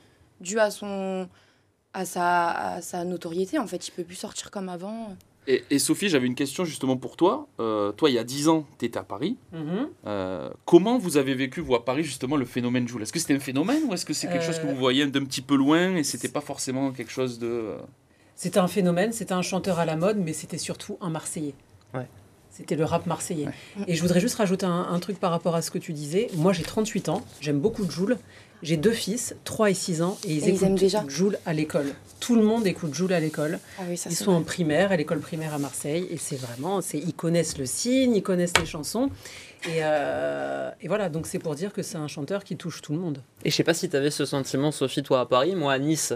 dû 0.41 0.59
à 0.59 0.71
son 0.73 1.29
à 1.93 2.05
sa, 2.05 2.51
à 2.51 2.83
sa 2.83 3.05
notoriété 3.05 3.59
en 3.61 3.67
fait. 3.69 3.87
Il 3.87 3.93
peut 3.93 4.03
plus 4.03 4.17
sortir 4.17 4.51
comme 4.51 4.69
avant. 4.69 5.17
Et, 5.47 5.63
et 5.71 5.79
Sophie, 5.79 6.09
j'avais 6.09 6.27
une 6.27 6.35
question 6.35 6.65
justement 6.65 6.97
pour 6.97 7.17
toi. 7.17 7.47
Euh, 7.61 7.93
toi, 7.93 8.09
il 8.11 8.15
y 8.15 8.19
a 8.19 8.25
10 8.25 8.49
ans, 8.49 8.67
tu 8.79 8.87
étais 8.87 8.99
à 8.99 9.03
Paris. 9.03 9.37
Euh, 10.07 10.51
comment 10.65 10.99
vous 10.99 11.17
avez 11.17 11.35
vécu, 11.35 11.61
vous, 11.61 11.75
à 11.75 11.85
Paris, 11.85 12.03
justement, 12.03 12.37
le 12.37 12.45
phénomène 12.45 12.89
Joule? 12.89 13.03
Est-ce 13.03 13.13
que 13.13 13.19
c'était 13.19 13.35
un 13.35 13.41
phénomène 13.41 13.83
ou 13.89 13.93
est-ce 13.93 14.05
que 14.07 14.13
c'est 14.15 14.29
quelque 14.29 14.45
chose 14.45 14.59
que 14.59 14.67
Euh, 14.67 14.71
vous 14.73 14.77
voyez 14.79 15.07
d'un 15.07 15.25
petit 15.25 15.43
peu 15.43 15.55
loin 15.57 15.97
et 15.97 16.03
c'était 16.03 16.29
pas 16.29 16.41
forcément 16.41 16.93
quelque 16.93 17.13
chose 17.13 17.39
de. 17.39 17.47
euh, 17.47 17.77
C'était 18.37 18.59
un 18.59 18.69
phénomène, 18.69 19.13
c'était 19.13 19.35
un 19.35 19.43
chanteur 19.43 19.79
à 19.79 19.85
la 19.85 19.97
mode, 19.97 20.17
mais 20.19 20.33
c'était 20.33 20.59
surtout 20.59 20.97
un 21.01 21.11
Marseillais. 21.11 21.55
Ouais. 21.93 22.07
C'était 22.57 22.77
le 22.77 22.85
rap 22.85 23.07
marseillais. 23.07 23.47
Ouais. 23.47 23.85
Et 23.89 23.95
je 23.95 24.03
voudrais 24.03 24.21
juste 24.21 24.37
rajouter 24.37 24.65
un, 24.65 24.87
un 24.91 24.99
truc 25.01 25.19
par 25.19 25.31
rapport 25.33 25.57
à 25.57 25.63
ce 25.63 25.71
que 25.71 25.79
tu 25.79 25.93
disais. 25.93 26.29
Moi, 26.37 26.53
j'ai 26.53 26.63
38 26.63 27.09
ans, 27.09 27.25
j'aime 27.41 27.59
beaucoup 27.59 27.89
Joule. 27.91 28.17
J'ai 28.63 28.79
deux 28.79 28.93
fils, 28.93 29.35
3 29.45 29.71
et 29.71 29.75
6 29.75 30.01
ans, 30.01 30.17
et 30.25 30.33
ils 30.33 30.45
Et 30.45 30.49
écoutent 30.49 30.63
aiment 30.63 30.79
déjà 30.79 31.05
Joule 31.07 31.37
à 31.45 31.53
l'école. 31.53 31.93
Tout 32.21 32.35
le 32.35 32.43
monde 32.43 32.67
écoute 32.67 32.95
Joule 32.95 33.13
à 33.13 33.21
l'école. 33.21 33.59
Ah 33.79 33.83
oui, 33.87 34.01
Ils 34.09 34.17
sont 34.17 34.33
en 34.33 34.43
primaire, 34.43 34.91
à 34.91 34.97
l'école 34.97 35.19
primaire 35.19 35.53
à 35.53 35.59
Marseille, 35.59 36.07
et 36.11 36.17
c'est 36.17 36.37
vraiment, 36.37 36.81
c'est, 36.81 36.97
ils 36.97 37.13
connaissent 37.13 37.59
le 37.59 37.67
signe, 37.67 38.15
ils 38.17 38.23
connaissent 38.23 38.57
les 38.59 38.65
chansons. 38.65 39.11
Et, 39.67 39.81
euh, 39.83 40.71
et 40.81 40.89
voilà, 40.89 41.11
donc 41.11 41.27
c'est 41.27 41.39
pour 41.39 41.55
dire 41.57 41.75
que 41.75 41.83
c'est 41.83 41.99
un 41.99 42.09
chanteur 42.09 42.43
qui 42.43 42.57
touche 42.57 42.81
tout 42.81 42.93
le 42.95 43.01
monde. 43.01 43.19
Et 43.45 43.51
je 43.51 43.55
sais 43.55 43.65
pas 43.65 43.75
si 43.75 43.91
tu 43.91 43.97
avais 43.97 44.11
ce 44.11 44.25
sentiment, 44.25 44.71
Sophie, 44.71 45.03
toi 45.03 45.21
à 45.21 45.27
Paris. 45.27 45.55
Moi 45.57 45.71
à 45.73 45.79
Nice, 45.79 46.15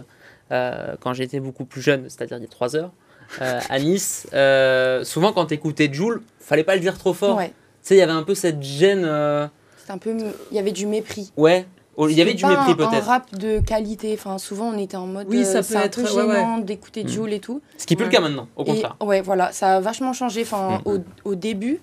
euh, 0.50 0.94
quand 1.00 1.12
j'étais 1.12 1.40
beaucoup 1.40 1.66
plus 1.66 1.82
jeune, 1.82 2.04
c'est-à-dire 2.08 2.38
il 2.38 2.42
y 2.42 2.46
a 2.46 2.48
3 2.48 2.76
heures, 2.76 2.92
à 3.40 3.78
Nice, 3.78 4.26
euh, 4.34 5.04
souvent 5.04 5.32
quand 5.32 5.46
t'écoutais 5.46 5.88
Joule, 5.92 6.22
fallait 6.40 6.64
pas 6.64 6.74
le 6.74 6.80
dire 6.80 6.96
trop 6.98 7.12
fort. 7.14 7.36
Ouais, 7.36 7.48
Tu 7.48 7.54
sais, 7.82 7.94
il 7.96 7.98
y 7.98 8.02
avait 8.02 8.12
un 8.12 8.22
peu 8.22 8.34
cette 8.34 8.62
gêne. 8.62 9.04
euh, 9.04 9.46
c'était 9.78 9.92
un 9.92 9.98
peu. 9.98 10.14
Il 10.50 10.56
y 10.56 10.58
avait 10.58 10.72
du 10.72 10.86
mépris. 10.86 11.32
Ouais, 11.36 11.66
oh, 11.96 12.08
il 12.08 12.16
y 12.16 12.22
avait 12.22 12.34
du 12.34 12.44
mépris 12.44 12.70
un- 12.70 12.72
Un 12.72 12.74
peut-être. 12.74 13.04
rap 13.06 13.34
de 13.38 13.60
qualité. 13.60 14.12
Enfin, 14.14 14.38
souvent 14.38 14.70
on 14.74 14.78
était 14.78 14.96
en 14.96 15.06
mode. 15.06 15.26
Oui, 15.30 15.40
euh, 15.40 15.44
ça 15.44 15.62
peut 15.62 15.78
un 15.80 15.86
être- 15.86 16.02
peu 16.02 16.08
ouais, 16.10 16.22
ouais. 16.26 16.34
gênant 16.36 16.58
d'écouter 16.58 17.04
Mm. 17.04 17.08
Joule 17.08 17.32
et 17.32 17.40
tout. 17.40 17.60
Ce 17.76 17.86
qui 17.86 17.94
est 17.94 17.96
plus 17.96 18.04
le 18.04 18.10
Ouais. 18.10 18.14
cas 18.16 18.20
maintenant, 18.20 18.48
au 18.56 18.62
Et 18.64 18.66
contraire. 18.66 18.96
ouais, 19.02 19.20
voilà, 19.20 19.52
ça 19.52 19.76
a 19.76 19.80
vachement 19.80 20.12
changé. 20.12 20.42
Enfin, 20.42 20.80
Mhm. 20.86 20.92
au, 21.24 21.30
au 21.30 21.34
début, 21.34 21.80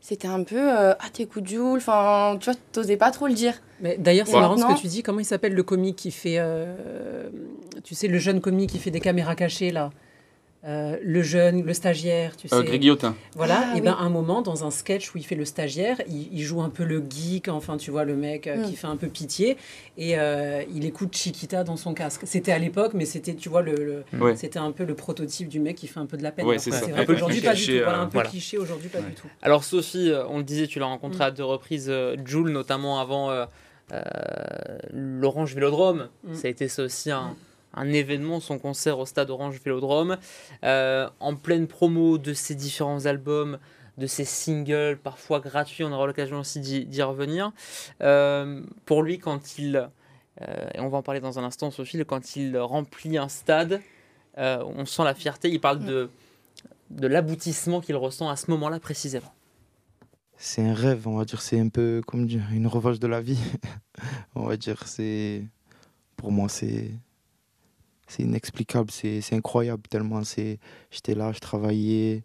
c'était 0.00 0.28
un 0.28 0.42
peu 0.42 0.56
euh, 0.58 0.92
ah 0.98 1.04
t'écoutes 1.12 1.46
Joule. 1.48 1.78
Enfin, 1.78 2.36
tu 2.40 2.46
vois, 2.50 2.58
t'osais 2.72 2.96
pas 2.96 3.10
trop 3.10 3.26
le 3.26 3.34
dire. 3.34 3.54
Mais 3.80 3.96
d'ailleurs, 3.98 4.26
c'est 4.28 4.38
marrant 4.38 4.56
ce 4.56 4.64
que 4.74 4.80
tu 4.80 4.86
dis. 4.86 5.02
Comment 5.02 5.18
il 5.20 5.24
s'appelle 5.24 5.54
le 5.54 5.62
comique 5.62 5.96
qui 5.96 6.10
fait. 6.12 6.36
euh, 6.38 7.28
tu 7.84 7.94
sais, 7.94 8.06
le 8.08 8.18
jeune 8.18 8.40
comique 8.40 8.70
qui 8.70 8.78
fait 8.78 8.90
des 8.92 9.00
caméras 9.00 9.34
cachées, 9.34 9.70
là? 9.72 9.90
Euh, 10.64 10.96
Le 11.02 11.22
jeune, 11.22 11.64
le 11.64 11.74
stagiaire, 11.74 12.36
tu 12.36 12.46
sais. 12.46 12.54
Euh, 12.54 12.62
Greg 12.62 12.80
Guillotin. 12.80 13.16
Voilà, 13.34 13.70
Ah, 13.72 13.76
et 13.76 13.80
ben 13.80 13.96
oui. 13.98 14.06
un 14.06 14.08
moment 14.10 14.42
dans 14.42 14.64
un 14.64 14.70
sketch 14.70 15.12
où 15.12 15.18
il 15.18 15.24
fait 15.26 15.34
le 15.34 15.44
stagiaire, 15.44 16.00
il, 16.08 16.28
il 16.32 16.42
joue 16.42 16.62
un 16.62 16.68
peu 16.70 16.84
le 16.84 17.02
geek, 17.08 17.48
enfin 17.48 17.76
tu 17.76 17.90
vois 17.90 18.04
le 18.04 18.14
mec 18.14 18.46
euh, 18.46 18.58
Mm. 18.58 18.66
qui 18.66 18.76
fait 18.76 18.86
un 18.86 18.96
peu 18.96 19.08
pitié, 19.08 19.56
et 19.98 20.16
euh, 20.20 20.62
il 20.72 20.84
écoute 20.84 21.16
Chiquita 21.16 21.64
dans 21.64 21.76
son 21.76 21.94
casque. 21.94 22.22
C'était 22.26 22.52
à 22.52 22.58
l'époque, 22.60 22.92
mais 22.94 23.06
c'était 23.06 23.34
tu 23.34 23.48
vois 23.48 23.62
le, 23.62 23.74
le- 24.12 24.18
Ouais. 24.20 24.36
c'était 24.36 24.60
un 24.60 24.70
peu 24.70 24.84
le 24.84 24.94
prototype 24.94 25.48
du 25.48 25.58
mec 25.58 25.74
qui 25.76 25.88
fait 25.88 25.98
un 25.98 26.06
peu 26.06 26.16
de 26.16 26.22
la 26.22 26.30
peine. 26.30 26.46
Ouais, 26.46 26.58
c'est 26.58 26.70
cliché, 26.70 26.92
pas 26.92 27.00
du 27.04 27.06
tout. 27.06 27.72
Voilà, 27.82 27.98
euh, 27.98 28.02
un 28.02 28.06
peu 28.06 28.12
voilà. 28.12 28.28
cliché 28.28 28.56
aujourd'hui 28.56 28.88
pas 28.88 28.98
Ouais. 29.00 29.06
du 29.08 29.14
tout. 29.14 29.26
Alors 29.42 29.64
Sophie, 29.64 30.10
euh, 30.10 30.24
on 30.28 30.38
le 30.38 30.44
disait, 30.44 30.68
tu 30.68 30.78
l'as 30.78 30.86
rencontré 30.86 31.18
Mm. 31.24 31.26
à 31.26 31.30
deux 31.32 31.44
reprises, 31.44 31.86
euh, 31.88 32.14
Jules, 32.24 32.50
notamment 32.50 33.00
avant 33.00 33.30
euh, 33.32 33.46
euh, 33.92 34.00
l'Orange 34.92 35.54
Vélodrome. 35.54 36.08
Mm. 36.24 36.34
Ça 36.34 36.46
a 36.46 36.50
été 36.50 36.68
ça 36.68 36.84
aussi 36.84 37.10
un, 37.10 37.34
un 37.74 37.88
événement, 37.92 38.40
son 38.40 38.58
concert 38.58 38.98
au 38.98 39.06
stade 39.06 39.30
Orange 39.30 39.60
Vélodrome. 39.64 40.18
Euh, 40.64 41.08
en 41.20 41.36
pleine 41.36 41.66
promo 41.66 42.18
de 42.18 42.32
ses 42.34 42.54
différents 42.54 43.06
albums, 43.06 43.58
de 43.98 44.06
ses 44.06 44.24
singles, 44.24 44.98
parfois 45.02 45.40
gratuits, 45.40 45.84
on 45.84 45.92
aura 45.92 46.06
l'occasion 46.06 46.38
aussi 46.40 46.60
d'y 46.60 47.02
revenir. 47.02 47.52
Euh, 48.02 48.62
pour 48.86 49.02
lui, 49.02 49.18
quand 49.18 49.58
il, 49.58 49.88
euh, 50.40 50.68
et 50.74 50.80
on 50.80 50.88
va 50.88 50.98
en 50.98 51.02
parler 51.02 51.20
dans 51.20 51.38
un 51.38 51.44
instant, 51.44 51.70
Sophie, 51.70 52.02
quand 52.06 52.36
il 52.36 52.56
remplit 52.58 53.18
un 53.18 53.28
stade, 53.28 53.80
euh, 54.38 54.62
on 54.76 54.86
sent 54.86 55.04
la 55.04 55.14
fierté, 55.14 55.50
il 55.50 55.60
parle 55.60 55.80
Mm. 55.80 55.86
de, 55.86 56.10
de 56.90 57.06
l'aboutissement 57.06 57.80
qu'il 57.80 57.96
ressent 57.96 58.28
à 58.28 58.36
ce 58.36 58.50
moment-là 58.50 58.80
précisément. 58.80 59.32
C'est 60.36 60.64
un 60.66 60.74
rêve, 60.74 61.06
on 61.06 61.16
va 61.16 61.24
dire. 61.24 61.40
C'est 61.40 61.60
un 61.60 61.68
peu 61.68 62.02
comme 62.06 62.26
dire, 62.26 62.42
une 62.52 62.66
revanche 62.66 62.98
de 62.98 63.06
la 63.06 63.20
vie. 63.20 63.38
on 64.34 64.44
va 64.44 64.56
dire, 64.56 64.86
c'est. 64.86 65.44
Pour 66.16 66.32
moi, 66.32 66.48
c'est. 66.48 66.90
C'est 68.12 68.24
inexplicable, 68.24 68.90
c'est 68.90 69.32
incroyable 69.32 69.84
tellement. 69.88 70.20
J'étais 70.22 71.14
là, 71.14 71.32
je 71.32 71.38
travaillais. 71.38 72.24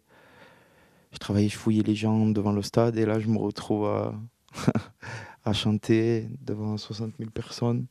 Je 1.12 1.18
travaillais, 1.18 1.48
je 1.48 1.56
fouillais 1.56 1.82
les 1.82 1.94
gens 1.94 2.26
devant 2.26 2.52
le 2.52 2.60
stade 2.60 2.98
et 2.98 3.06
là, 3.06 3.18
je 3.18 3.28
me 3.28 3.38
retrouve 3.38 3.86
à, 3.86 5.52
chanter 5.54 6.28
devant 6.42 6.76
60 6.76 7.14
000 7.18 7.30
personnes. 7.30 7.86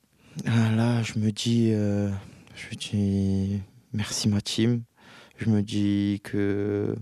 Ah, 0.46 0.70
Là, 0.76 1.02
je 1.02 1.18
me 1.18 1.32
dis. 1.32 1.72
euh, 1.74 2.12
Je 2.56 2.68
me 2.68 2.76
dis. 2.76 3.62
Merci 3.94 4.30
ma 4.30 4.42
team. 4.42 4.84
Je 5.38 5.50
me 5.50 5.64
dis 5.64 6.22
que. 6.24 6.96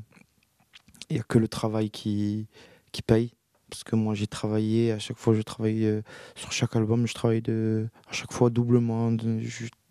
Il 1.09 1.15
n'y 1.15 1.19
a 1.19 1.23
que 1.23 1.37
le 1.37 1.49
travail 1.49 1.89
qui, 1.89 2.47
paye. 3.05 3.33
Parce 3.69 3.83
que 3.83 3.97
moi, 3.97 4.13
j'ai 4.15 4.27
travaillé, 4.27 4.93
à 4.93 4.99
chaque 4.99 5.17
fois, 5.17 5.33
je 5.33 5.41
travaille 5.41 5.85
euh, 5.85 6.01
sur 6.35 6.53
chaque 6.53 6.77
album, 6.77 7.05
je 7.05 7.13
travaille 7.13 7.43
à 8.07 8.13
chaque 8.13 8.31
fois 8.31 8.49
doublement, 8.49 9.11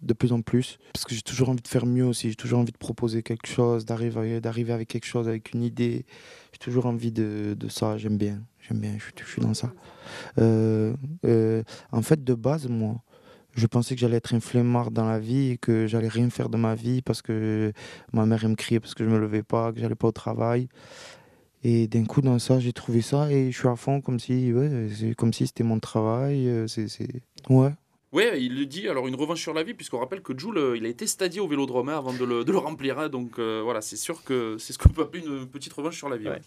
de 0.04 0.12
plus 0.14 0.32
en 0.32 0.42
plus. 0.42 0.78
Parce 0.92 1.04
que 1.04 1.14
j'ai 1.14 1.23
toujours 1.23 1.49
envie 1.49 1.62
de 1.62 1.68
faire 1.68 1.87
mieux 1.87 2.04
aussi, 2.04 2.28
j'ai 2.30 2.37
toujours 2.37 2.58
envie 2.61 2.73
de 2.73 2.78
proposer 2.78 3.23
quelque 3.23 3.46
chose, 3.49 3.84
d'arriver 3.84 4.40
d'arriver 4.40 4.73
avec 4.73 4.88
quelque 4.88 5.06
chose, 5.06 5.28
avec 5.28 5.52
une 5.54 5.62
idée. 5.62 6.04
J'ai 6.52 6.58
toujours 6.58 6.87
envie 6.87 7.11
de, 7.12 7.54
de 7.58 7.68
ça, 7.68 7.96
j'aime 7.99 8.16
bien, 8.18 8.42
j'aime 8.61 8.78
bien, 8.78 8.92
je, 8.99 9.04
suis- 9.04 9.12
je 9.16 9.25
suis 9.30 9.42
dans 9.42 9.54
ça. 9.54 9.73
Euh, 10.38 10.94
euh, 11.26 11.62
en 11.92 12.02
fait, 12.02 12.23
de 12.23 12.34
base, 12.34 12.68
moi, 12.68 13.02
je 13.56 13.66
pensais 13.66 13.94
que 13.94 14.00
j'allais 14.00 14.16
être 14.16 14.34
un 14.34 14.40
flemmard 14.40 14.90
dans 14.90 15.06
la 15.06 15.18
vie 15.18 15.50
et 15.50 15.58
que 15.58 15.87
j'allais 15.87 16.08
rien 16.08 16.28
faire 16.30 16.49
de 16.49 16.56
ma 16.56 16.75
vie 16.75 17.02
parce 17.02 17.23
que 17.23 17.73
ma 18.12 18.26
mère 18.26 18.42
elle 18.44 18.50
me 18.50 18.54
criait 18.56 18.80
parce 18.80 18.94
que 18.94 19.04
je 19.04 19.11
me 19.11 19.18
levais 19.18 19.42
pas, 19.44 19.73
que 19.73 19.80
j'allais 19.80 19.94
pas 19.94 20.08
au 20.08 20.12
travail. 20.12 20.68
Et 21.62 21.88
d'un 21.88 22.04
coup, 22.04 22.20
dans 22.20 22.38
ça, 22.38 22.61
j'ai 22.61 22.73
trouvé 22.75 23.00
ça 23.00 23.30
et 23.32 23.50
je 23.50 23.56
suis 23.58 23.68
à 23.68 23.76
fond 23.76 24.00
comme 24.02 24.18
si, 24.20 24.52
comme 25.16 25.32
si 25.32 25.46
c'était 25.46 25.64
mon 25.64 25.78
travail. 25.80 26.46
euh, 26.49 26.66
C'est, 26.66 26.88
c'est... 26.88 27.08
Ouais. 27.49 27.70
Ouais, 28.14 28.40
il 28.40 28.56
le 28.56 28.64
dit, 28.64 28.88
alors 28.88 29.09
une 29.09 29.16
revanche 29.16 29.40
sur 29.42 29.52
la 29.52 29.62
vie, 29.64 29.75
puisqu'on 29.75 29.99
rappelle 29.99 30.23
que 30.23 30.33
Jules, 30.38 30.56
euh, 30.56 30.76
il 30.76 30.87
a 30.87 30.88
été 30.88 31.06
stadié 31.06 31.40
au 31.40 31.49
vélodrome 31.49 31.88
hein, 31.88 31.99
avant 31.99 32.12
de 32.12 32.25
le, 32.25 32.44
de 32.44 32.52
le 32.52 32.59
remplir. 32.59 32.99
hein, 32.99 33.09
donc 33.09 33.38
euh, 33.38 33.61
voilà, 33.64 33.80
c'est 33.80 33.97
sûr 33.97 34.23
que 34.23 34.56
c'est 34.59 34.73
ce 34.73 34.78
qu'on 34.78 34.88
peut 34.90 35.02
appeler 35.02 35.25
une 35.26 35.49
petite 35.49 35.73
revanche 35.73 35.97
sur 35.99 36.09
la 36.09 36.16
vie. 36.16 36.26
Ouais. 36.28 36.33
ouais. 36.35 36.40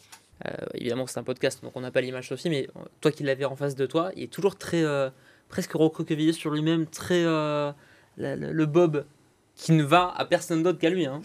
Euh, 0.48 0.66
évidemment, 0.76 1.08
c'est 1.08 1.20
un 1.20 1.24
podcast, 1.24 1.62
donc 1.64 1.74
on 1.76 1.82
n'a 1.82 1.92
pas 1.92 2.00
l'image 2.02 2.30
Sophie, 2.30 2.50
mais 2.50 2.68
toi 3.02 3.12
qui 3.12 3.24
l'avais 3.24 3.44
en 3.46 3.56
face 3.56 3.76
de 3.76 3.86
toi, 3.86 4.12
il 4.16 4.24
est 4.24 4.28
toujours 4.32 4.56
très, 4.56 4.82
euh, 4.84 5.10
presque 5.50 5.74
recroquevillé 5.74 6.32
sur 6.32 6.52
lui-même, 6.52 6.86
très 6.88 7.24
la- 7.26 7.76
le 8.18 8.66
Bob 8.66 9.06
qui 9.56 9.72
ne 9.74 9.84
va 9.84 10.14
à 10.16 10.26
personne 10.26 10.64
d'autre 10.64 10.80
qu'à 10.80 10.90
lui. 10.90 11.06
hein. 11.06 11.22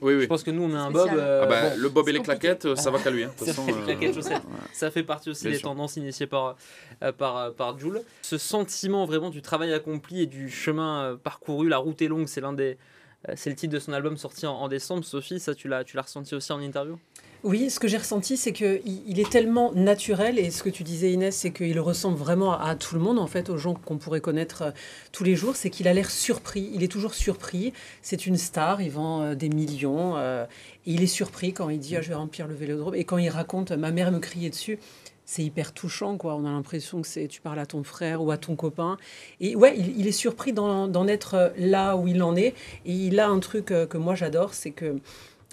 Oui, 0.00 0.14
oui. 0.14 0.22
Je 0.22 0.26
pense 0.26 0.42
que 0.42 0.50
nous 0.50 0.62
on 0.62 0.68
met 0.68 0.76
un. 0.78 0.90
Bob. 0.90 1.10
euh, 1.12 1.42
Ah 1.44 1.46
bah, 1.46 1.70
bon, 1.70 1.76
le 1.76 1.88
bob 1.90 2.08
et 2.08 2.12
les 2.12 2.18
compliqué. 2.18 2.38
claquettes, 2.40 2.64
euh, 2.64 2.74
ça 2.76 2.90
va 2.90 2.98
qu'à 2.98 3.10
lui. 3.10 3.24
hein. 3.24 3.30
De 3.34 3.38
toute 3.38 3.46
Ça 3.48 3.52
façon, 3.54 3.68
euh, 3.68 3.84
claquettes 3.84 4.14
chaussettes. 4.14 4.32
ouais. 4.44 4.50
Ça 4.72 4.90
fait 4.90 5.02
partie 5.02 5.28
aussi 5.30 5.42
Bien 5.44 5.52
des 5.52 5.58
sûr. 5.58 5.68
tendances 5.68 5.96
initiées 5.96 6.26
par, 6.26 6.56
euh, 7.02 7.12
par, 7.12 7.52
par 7.52 7.78
Jules. 7.78 8.00
Ce 8.22 8.38
sentiment 8.38 9.04
vraiment 9.04 9.28
du 9.30 9.42
travail 9.42 9.72
accompli 9.74 10.22
et 10.22 10.26
du 10.26 10.48
chemin 10.50 11.18
parcouru, 11.22 11.68
la 11.68 11.76
route 11.78 12.00
est 12.00 12.08
longue, 12.08 12.28
c'est 12.28 12.40
l'un 12.40 12.52
des. 12.54 12.78
Euh, 13.28 13.34
C'est 13.36 13.50
le 13.50 13.56
titre 13.56 13.72
de 13.72 13.78
son 13.78 13.92
album 13.92 14.16
sorti 14.16 14.46
en, 14.46 14.68
décembre. 14.68 15.04
Sophie, 15.04 15.40
ça 15.40 15.54
tu 15.54 15.68
l'as, 15.68 15.84
ressenti 15.96 16.34
aussi 16.34 16.52
en 16.52 16.60
interview? 16.60 16.98
Oui, 17.42 17.68
ce 17.68 17.78
que 17.78 17.88
j'ai 17.88 17.98
ressenti, 17.98 18.38
c'est 18.38 18.52
qu'il 18.52 18.80
il 19.06 19.20
est 19.20 19.30
tellement 19.30 19.70
naturel, 19.74 20.38
et 20.38 20.50
ce 20.50 20.62
que 20.62 20.70
tu 20.70 20.82
disais 20.82 21.12
Inès, 21.12 21.36
c'est 21.36 21.50
qu'il 21.50 21.78
ressemble 21.78 22.16
vraiment 22.16 22.58
à, 22.58 22.74
tout 22.74 22.94
le 22.94 23.02
monde, 23.02 23.18
en 23.18 23.26
fait, 23.26 23.50
aux 23.50 23.58
gens 23.58 23.74
qu'on 23.74 23.98
pourrait 23.98 24.22
connaître 24.22 24.62
euh, 24.62 24.70
tous 25.12 25.24
les 25.24 25.36
jours, 25.36 25.54
c'est 25.54 25.68
qu'il 25.68 25.86
a 25.86 25.92
l'air 25.92 26.10
surpris, 26.10 26.70
il 26.72 26.82
est 26.82 26.88
toujours 26.88 27.12
surpris, 27.12 27.74
c'est 28.00 28.26
une 28.26 28.38
star, 28.38 28.80
il 28.80 28.90
vend 28.90 29.22
euh, 29.22 29.34
des 29.34 29.50
millions, 29.50 30.16
et 30.16 30.46
il 30.86 31.02
est 31.02 31.06
surpris 31.06 31.52
quand 31.52 31.68
il 31.68 31.78
dit 31.78 31.96
ah, 31.96 32.00
je 32.00 32.08
vais 32.08 32.14
remplir 32.14 32.46
le 32.46 32.54
vélodrome, 32.54 32.94
et 32.94 33.04
quand 33.04 33.18
il 33.18 33.28
raconte 33.28 33.72
ma 33.72 33.90
mère 33.90 34.10
me 34.10 34.20
criait 34.20 34.48
dessus, 34.48 34.78
c'est 35.24 35.42
hyper 35.42 35.72
touchant, 35.72 36.16
quoi. 36.16 36.34
On 36.36 36.44
a 36.44 36.50
l'impression 36.50 37.00
que 37.00 37.08
c'est 37.08 37.28
tu 37.28 37.40
parles 37.40 37.58
à 37.58 37.66
ton 37.66 37.82
frère 37.82 38.22
ou 38.22 38.30
à 38.30 38.36
ton 38.36 38.56
copain. 38.56 38.98
Et 39.40 39.56
ouais, 39.56 39.76
il, 39.78 40.06
est 40.06 40.12
surpris 40.12 40.52
d'en 40.52 41.08
être 41.08 41.34
euh, 41.34 41.48
là 41.56 41.96
où 41.96 42.06
il 42.06 42.22
en 42.22 42.36
est. 42.36 42.54
Et 42.84 42.92
il 42.92 43.18
a 43.20 43.28
un 43.28 43.38
truc 43.38 43.70
euh, 43.70 43.86
que 43.86 43.96
moi 43.96 44.14
j'adore, 44.14 44.52
c'est 44.52 44.70
que 44.70 44.96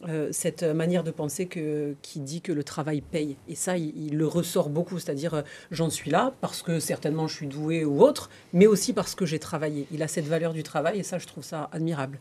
euh, 0.10 0.30
cette 0.32 0.64
manière 0.64 1.04
de 1.04 1.12
penser 1.12 1.46
que, 1.46 1.96
qui 2.02 2.20
dit 2.20 2.42
que 2.42 2.52
le 2.52 2.64
travail 2.64 3.02
paye. 3.02 3.38
Et 3.48 3.56
ça, 3.56 3.78
il, 3.78 4.18
le 4.18 4.28
ressort 4.28 4.70
beaucoup. 4.70 5.00
C'est-à-dire, 5.00 5.44
j'en 5.70 5.90
suis 5.90 6.12
là 6.12 6.34
parce 6.42 6.62
que 6.64 6.80
certainement 6.80 7.28
je 7.28 7.36
suis 7.36 7.48
doué 7.48 7.86
ou 7.86 8.02
autre, 8.02 8.30
mais 8.52 8.68
aussi 8.68 8.94
parce 8.94 9.16
que 9.16 9.26
j'ai 9.26 9.40
travaillé. 9.40 9.88
Il 9.92 10.04
a 10.04 10.08
cette 10.08 10.26
valeur 10.26 10.54
du 10.54 10.64
travail 10.64 11.00
et 11.00 11.04
ça, 11.04 11.18
je 11.18 11.28
trouve 11.28 11.44
ça 11.44 11.70
admirable. 11.72 12.20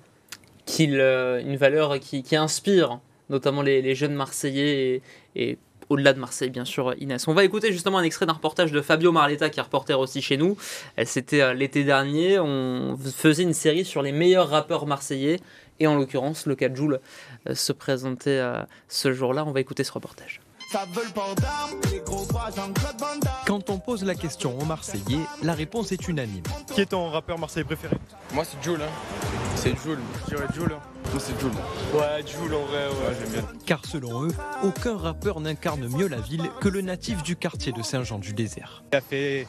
qu'il, 0.67 1.01
une 1.01 1.57
valeur 1.57 1.99
qui, 1.99 2.37
inspire 2.37 3.01
notamment 3.29 3.63
les, 3.63 3.95
jeunes 3.95 4.15
Marseillais 4.15 5.03
et 5.37 5.59
au-delà 5.91 6.13
de 6.13 6.21
Marseille, 6.21 6.51
bien 6.51 6.65
sûr, 6.65 6.95
Inès. 6.99 7.29
On 7.29 7.35
va 7.35 7.45
écouter 7.45 7.73
justement 7.73 7.99
un 7.99 8.03
extrait 8.05 8.25
d'un 8.25 8.33
reportage 8.33 8.73
de 8.73 8.81
Fabio 8.81 9.13
Marletta, 9.13 9.51
qui 9.51 9.59
est 9.59 9.63
reporter 9.63 9.99
aussi 9.99 10.23
chez 10.23 10.37
nous. 10.37 10.57
C'était 11.05 11.43
euh, 11.43 11.53
l'été 11.53 11.85
dernier. 11.85 12.39
On 12.39 12.97
faisait 12.97 13.43
une 13.43 13.53
série 13.53 13.85
sur 13.85 14.01
les 14.01 14.13
meilleurs 14.13 14.49
rappeurs 14.49 14.87
marseillais. 14.87 15.41
Et 15.81 15.87
en 15.87 15.97
l'occurrence, 15.97 16.47
le 16.47 16.55
cas 16.55 16.69
de 16.69 16.77
Joule 16.77 17.01
euh, 17.49 17.55
se 17.55 17.73
présentait 17.73 18.39
euh, 18.39 18.63
ce 18.89 19.13
jour-là. 19.13 19.45
On 19.45 19.51
va 19.51 19.61
écouter 19.61 19.83
ce 19.83 19.93
reportage. 19.93 20.41
Quand 23.45 23.71
on 23.71 23.79
pose 23.79 24.05
la 24.05 24.15
question 24.15 24.57
aux 24.57 24.65
Marseillais, 24.65 25.19
la 25.43 25.55
réponse 25.55 25.91
est 25.91 26.07
unanime. 26.07 26.45
Qui 26.73 26.83
est 26.83 26.91
ton 26.91 27.11
rappeur 27.11 27.41
marseillais 27.41 27.65
préféré? 27.65 27.97
Moi 28.33 28.45
c'est 28.45 28.63
Jules, 28.63 28.81
hein. 28.81 29.57
c'est 29.57 29.75
Jules. 29.83 29.99
Je 30.29 30.37
dirais 30.37 30.47
Jules. 30.55 30.77
Moi 31.13 31.19
c'est 31.21 31.41
Jules. 31.41 31.51
Ouais, 31.93 32.25
Jules 32.25 32.55
en 32.55 32.65
vrai, 32.67 32.87
ouais, 32.87 33.17
j'aime 33.19 33.33
bien. 33.33 33.49
Car 33.67 33.85
selon 33.85 34.27
eux, 34.27 34.33
aucun 34.63 34.97
rappeur 34.97 35.41
n'incarne 35.41 35.89
mieux 35.89 36.07
la 36.07 36.19
ville 36.19 36.49
que 36.61 36.69
le 36.69 36.83
natif 36.83 37.23
du 37.23 37.35
quartier 37.35 37.73
de 37.73 37.83
Saint-Jean-du-Désert. 37.83 38.85
Il 38.93 38.97
a 38.97 39.01
fait 39.01 39.49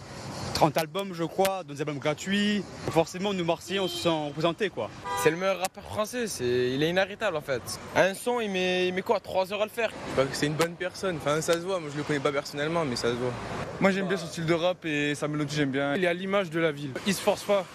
30 0.55 0.77
albums, 0.77 1.13
je 1.13 1.23
crois, 1.23 1.63
dans 1.63 1.73
des 1.73 1.81
albums 1.81 1.99
gratuits. 1.99 2.63
Forcément, 2.89 3.33
nous 3.33 3.45
Marseillais, 3.45 3.79
on 3.79 3.87
se 3.87 3.97
sent 3.97 4.27
représentés, 4.27 4.69
quoi. 4.69 4.89
C'est 5.21 5.29
le 5.29 5.37
meilleur 5.37 5.59
rappeur 5.59 5.83
français, 5.83 6.25
c'est... 6.25 6.71
il 6.73 6.81
est 6.81 6.89
inarrêtable 6.89 7.37
en 7.37 7.41
fait. 7.41 7.61
Un 7.95 8.15
son, 8.15 8.39
il 8.39 8.49
met, 8.49 8.87
il 8.87 8.93
met 8.93 9.03
quoi 9.03 9.19
3 9.19 9.53
heures 9.53 9.61
à 9.61 9.65
le 9.65 9.71
faire? 9.71 9.91
Bah, 10.17 10.23
C'est 10.33 10.47
une 10.47 10.55
bonne 10.55 10.73
personne, 10.73 11.17
enfin 11.17 11.41
ça 11.41 11.53
se 11.53 11.59
voit, 11.59 11.79
moi 11.79 11.89
je 11.91 11.97
le 11.97 12.03
connais 12.03 12.19
pas 12.19 12.31
personnellement 12.31 12.85
mais 12.85 12.95
ça 12.95 13.09
se 13.09 13.15
voit. 13.15 13.31
Moi, 13.79 13.89
j'aime 13.89 14.07
bien 14.07 14.17
son 14.17 14.27
style 14.27 14.45
de 14.45 14.53
rap 14.53 14.85
et 14.85 15.15
sa 15.15 15.27
mélodie, 15.27 15.55
j'aime 15.55 15.71
bien. 15.71 15.95
Il 15.95 16.03
est 16.03 16.07
à 16.07 16.13
l'image 16.13 16.51
de 16.51 16.59
la 16.59 16.71
ville. 16.71 16.91
Il 17.07 17.15
se 17.15 17.21
force 17.21 17.43
pas. 17.43 17.65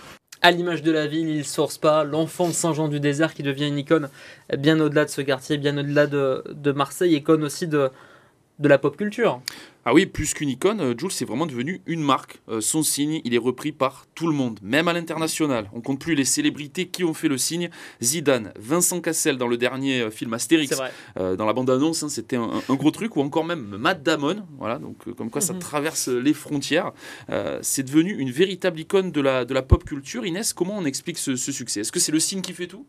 À 0.43 0.51
l'image 0.51 0.83
de 0.83 0.93
la 0.93 1.07
ville, 1.07 1.29
il 1.29 1.45
source 1.45 1.79
pas 1.79 2.05
l'enfant 2.05 2.49
de 2.49 2.53
Saint-Jean-du-Désert 2.53 3.35
qui 3.35 3.43
devient 3.43 3.69
une 3.69 3.79
icône 3.79 4.09
bien 4.57 4.79
au-delà 4.81 5.05
de 5.05 5.11
ce 5.11 5.23
quartier, 5.23 5.57
bien 5.57 5.77
au-delà 5.79 6.07
de, 6.07 6.73
Marseille, 6.73 7.15
icône 7.15 7.43
aussi 7.43 7.67
de 7.67 7.91
la 8.61 8.79
pop 8.79 8.97
culture. 8.97 9.41
Ah 9.89 9.95
oui, 9.95 10.05
plus 10.05 10.35
qu'une 10.35 10.49
icône, 10.49 10.81
euh, 10.81 10.95
Jules 10.99 11.13
c'est 11.13 11.25
vraiment 11.25 11.47
devenu 11.47 11.81
une 11.87 12.01
marque. 12.03 12.41
Euh, 12.49 12.61
son 12.61 12.83
signe, 12.83 13.21
il 13.25 13.35
est 13.35 13.39
repris 13.39 13.71
par 13.71 14.07
tout 14.17 14.27
le 14.27 14.33
monde, 14.33 14.59
même 14.61 14.89
à 14.89 14.93
l'international. 14.93 15.71
On 15.73 15.81
compte 15.81 16.01
plus 16.01 16.17
les 16.17 16.25
célébrités 16.25 16.89
qui 16.89 17.05
ont 17.05 17.15
fait 17.15 17.29
le 17.29 17.39
signe. 17.39 17.71
Zidane, 18.03 18.53
Vincent 18.59 19.01
Cassel 19.01 19.39
dans 19.39 19.47
le 19.47 19.57
dernier 19.57 20.01
euh, 20.01 20.11
film 20.11 20.35
Astérix. 20.35 20.77
Euh, 21.19 21.37
dans 21.37 21.47
la 21.47 21.53
bande-annonce, 21.53 22.03
hein, 22.03 22.09
c'était 22.09 22.35
un, 22.35 22.51
un 22.69 22.75
gros 22.75 22.91
truc, 22.91 23.15
ou 23.17 23.21
encore 23.21 23.45
même 23.45 23.61
Matt 23.79 24.03
Damon, 24.03 24.45
voilà, 24.59 24.79
donc 24.81 24.97
euh, 25.07 25.13
comme 25.15 25.31
quoi 25.31 25.41
ça 25.41 25.53
Mhm. 25.53 25.61
traverse 25.61 26.09
les 26.09 26.35
frontières. 26.35 26.91
Euh, 27.31 27.61
c'est 27.63 27.85
devenu 27.85 28.13
une 28.19 28.33
véritable 28.33 28.81
icône 28.81 29.13
de 29.13 29.21
la, 29.21 29.45
de 29.45 29.55
la 29.55 29.63
pop 29.63 29.85
culture. 29.85 30.27
Inès, 30.27 30.53
comment 30.53 30.77
on 30.77 30.85
explique 30.85 31.17
ce, 31.19 31.37
ce 31.37 31.53
succès? 31.53 31.81
Est-ce 31.83 31.93
que 31.93 32.01
c'est 32.01 32.11
le 32.11 32.19
signe 32.19 32.41
qui 32.43 32.55
fait 32.55 32.67
tout? 32.67 32.85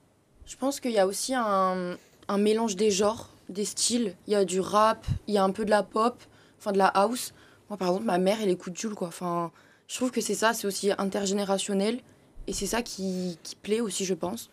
Je 0.47 0.55
pense 0.55 0.79
qu'il 0.79 0.93
y 0.93 0.97
a 0.97 1.05
aussi 1.05 1.35
un, 1.35 1.95
un 2.27 2.37
mélange 2.39 2.75
des 2.75 2.89
genres, 2.89 3.29
des 3.49 3.65
styles. 3.65 4.15
Il 4.25 4.33
y 4.33 4.35
a 4.35 4.45
du 4.45 4.59
rap, 4.59 5.05
il 5.27 5.35
y 5.35 5.37
a 5.37 5.43
un 5.43 5.51
peu 5.51 5.63
de 5.63 5.69
la 5.69 5.83
pop, 5.83 6.17
enfin 6.59 6.71
de 6.71 6.77
la 6.77 6.87
house. 6.87 7.33
Moi, 7.69 7.77
par 7.77 7.89
exemple, 7.89 8.05
ma 8.05 8.17
mère, 8.17 8.37
elle 8.41 8.49
écoute 8.49 8.77
Jules, 8.77 8.95
quoi. 8.95 9.07
Enfin, 9.09 9.51
je 9.87 9.95
trouve 9.95 10.11
que 10.11 10.21
c'est 10.21 10.35
ça, 10.35 10.53
c'est 10.53 10.67
aussi 10.67 10.91
intergénérationnel. 10.97 11.99
Et 12.47 12.53
c'est 12.53 12.65
ça 12.65 12.81
qui, 12.81 13.37
qui 13.43 13.55
plaît 13.55 13.81
aussi, 13.81 14.05
je 14.05 14.13
pense. 14.13 14.49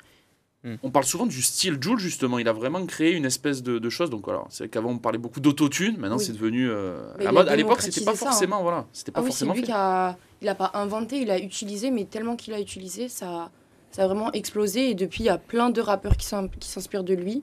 On 0.82 0.90
parle 0.90 1.04
souvent 1.04 1.26
du 1.26 1.42
style 1.42 1.76
Jules, 1.78 1.98
justement. 1.98 2.38
Il 2.38 2.48
a 2.48 2.54
vraiment 2.54 2.84
créé 2.86 3.12
une 3.12 3.26
espèce 3.26 3.62
de, 3.62 3.78
de 3.78 3.90
chose. 3.90 4.08
Donc 4.08 4.24
voilà, 4.24 4.44
c'est 4.48 4.66
qu'avant 4.70 4.92
on 4.92 4.98
parlait 4.98 5.18
beaucoup 5.18 5.40
d'autotune, 5.40 5.98
maintenant 5.98 6.16
Oui. 6.16 6.24
c'est 6.24 6.32
devenu 6.32 6.70
euh, 6.70 7.02
la 7.18 7.32
mode. 7.32 7.48
À 7.48 7.54
l'époque, 7.56 7.82
c'était 7.82 8.02
pas 8.02 8.16
ça, 8.16 8.24
hein. 8.26 8.30
forcément, 8.30 8.62
voilà, 8.62 8.86
c'était 8.90 9.12
pas 9.12 9.20
Ah 9.20 9.22
oui, 9.22 9.26
c'est 9.30 9.44
forcément 9.44 9.52
lui 9.52 9.60
fait. 9.60 9.66
qui 9.66 9.72
a. 9.72 10.16
Il 10.40 10.48
a 10.48 10.54
pas 10.54 10.70
inventé, 10.74 11.20
il 11.20 11.30
a 11.30 11.38
utilisé, 11.38 11.90
mais 11.90 12.04
tellement 12.06 12.34
qu'il 12.36 12.54
a 12.54 12.60
utilisé, 12.60 13.08
ça, 13.10 13.50
ça 13.90 14.04
a 14.04 14.06
vraiment 14.06 14.32
explosé. 14.32 14.88
Et 14.90 14.94
depuis, 14.94 15.24
il 15.24 15.26
y 15.26 15.30
a 15.30 15.36
plein 15.38 15.68
de 15.68 15.80
rappeurs 15.82 16.16
qui 16.16 16.26
s'inspirent 16.26 17.04
de 17.04 17.14
lui. 17.14 17.42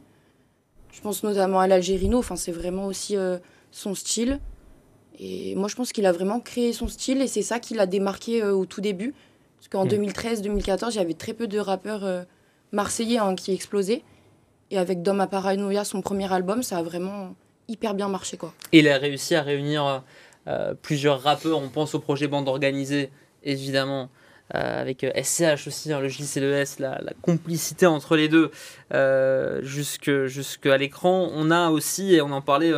Je 0.91 0.99
pense 1.01 1.23
notamment 1.23 1.59
à 1.59 1.67
l'Algérino, 1.67 2.17
enfin, 2.17 2.35
c'est 2.35 2.51
vraiment 2.51 2.87
aussi 2.87 3.15
euh, 3.17 3.37
son 3.71 3.93
style. 3.93 4.39
Et 5.19 5.55
moi, 5.55 5.67
je 5.67 5.75
pense 5.75 5.91
qu'il 5.91 6.05
a 6.05 6.11
vraiment 6.11 6.39
créé 6.39 6.73
son 6.73 6.87
style 6.87 7.21
et 7.21 7.27
c'est 7.27 7.41
ça 7.41 7.59
qui 7.59 7.73
l'a 7.73 7.85
démarqué 7.85 8.41
euh, 8.41 8.53
au 8.53 8.65
tout 8.65 8.81
début. 8.81 9.13
Parce 9.57 9.67
qu'en 9.69 9.85
Mm. 9.85 10.05
2013-2014, 10.07 10.91
il 10.91 10.95
y 10.95 10.99
avait 10.99 11.13
très 11.13 11.33
peu 11.33 11.47
de 11.47 11.59
rappeurs 11.59 12.03
euh, 12.03 12.23
marseillais 12.71 13.17
hein, 13.19 13.35
qui 13.35 13.53
explosaient. 13.53 14.01
Et 14.71 14.77
avec 14.77 15.01
Dom 15.03 15.19
à 15.19 15.27
Paranoia, 15.27 15.83
son 15.83 16.01
premier 16.01 16.31
album, 16.31 16.63
ça 16.63 16.77
a 16.77 16.81
vraiment 16.83 17.35
hyper 17.67 17.93
bien 17.93 18.07
marché. 18.07 18.37
quoi. 18.37 18.53
Il 18.71 18.87
a 18.87 18.97
réussi 18.97 19.35
à 19.35 19.41
réunir 19.43 20.03
euh, 20.47 20.73
plusieurs 20.81 21.21
rappeurs. 21.21 21.59
On 21.59 21.69
pense 21.69 21.93
au 21.93 21.99
projet 21.99 22.27
Bande 22.27 22.47
Organisée, 22.47 23.09
évidemment, 23.43 24.09
euh, 24.55 24.81
avec 24.81 25.03
euh, 25.03 25.11
SCH 25.21 25.67
aussi, 25.67 25.91
hein, 25.93 25.99
le 25.99 26.07
JC 26.07 26.37
et 26.37 26.39
le 26.39 26.53
S, 26.53 26.79
la, 26.79 26.99
la 27.01 27.13
complicité 27.21 27.85
entre 27.85 28.15
les 28.15 28.27
deux 28.29 28.49
euh, 28.93 29.59
jusque, 29.61 30.25
jusque 30.25 30.65
à 30.65 30.77
l'écran. 30.77 31.29
On 31.33 31.51
a 31.51 31.69
aussi, 31.69 32.15
et 32.15 32.21
on 32.21 32.31
en 32.31 32.41
parlait 32.41 32.71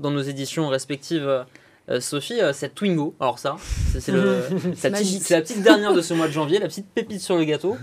dans 0.00 0.10
nos 0.10 0.22
éditions 0.22 0.68
respectives, 0.68 1.44
euh, 1.90 2.00
Sophie, 2.00 2.40
euh, 2.40 2.52
cette 2.52 2.74
Twingo. 2.74 3.14
Alors 3.20 3.38
ça, 3.38 3.56
c'est 3.98 4.10
la, 4.12 4.90
petite- 4.90 5.28
la 5.30 5.40
dernière 5.42 5.92
de 5.94 6.00
ce 6.00 6.14
mois 6.14 6.26
de 6.28 6.32
janvier, 6.32 6.58
la 6.58 6.68
petite 6.68 6.86
pépite 6.94 7.20
sur 7.20 7.36
le 7.36 7.44
gâteau. 7.44 7.76